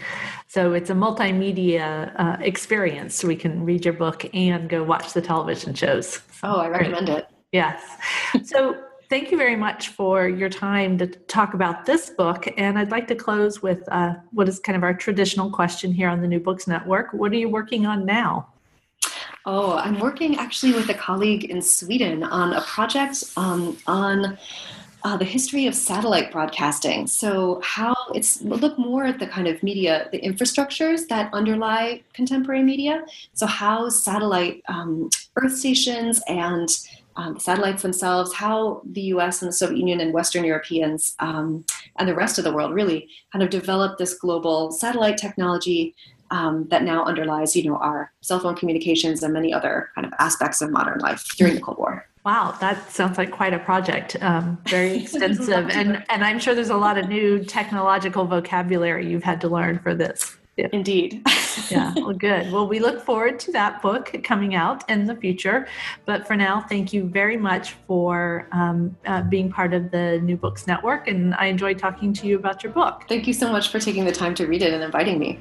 [0.48, 3.16] So it's a multimedia uh, experience.
[3.16, 6.22] So we can read your book and go watch the television shows.
[6.42, 7.18] Oh, I recommend great.
[7.20, 7.28] it.
[7.52, 7.84] Yes.
[8.44, 8.78] So
[9.10, 12.48] thank you very much for your time to talk about this book.
[12.58, 16.10] And I'd like to close with uh, what is kind of our traditional question here
[16.10, 17.14] on the New Books Network.
[17.14, 18.50] What are you working on now?
[19.46, 24.38] Oh, I'm working actually with a colleague in Sweden on a project um, on
[25.04, 27.08] uh, the history of satellite broadcasting.
[27.08, 32.64] So, how it's look more at the kind of media, the infrastructures that underlie contemporary
[32.64, 33.06] media.
[33.34, 36.70] So, how satellite um, earth stations and
[37.16, 41.66] um, satellites themselves, how the US and the Soviet Union and Western Europeans um,
[41.98, 45.96] and the rest of the world really kind of developed this global satellite technology
[46.32, 50.14] um, that now underlies, you know, our cell phone communications and many other kind of
[50.20, 52.06] aspects of modern life during the Cold War.
[52.26, 54.18] Wow, that sounds like quite a project.
[54.22, 59.24] Um, very extensive, and and I'm sure there's a lot of new technological vocabulary you've
[59.24, 60.38] had to learn for this.
[60.60, 60.68] Yeah.
[60.74, 61.26] Indeed.
[61.70, 61.94] yeah.
[61.96, 62.52] Well, good.
[62.52, 65.68] Well, we look forward to that book coming out in the future.
[66.06, 70.36] But for now, thank you very much for um, uh, being part of the New
[70.36, 71.08] Books Network.
[71.08, 73.06] And I enjoyed talking to you about your book.
[73.08, 75.40] Thank you so much for taking the time to read it and inviting me.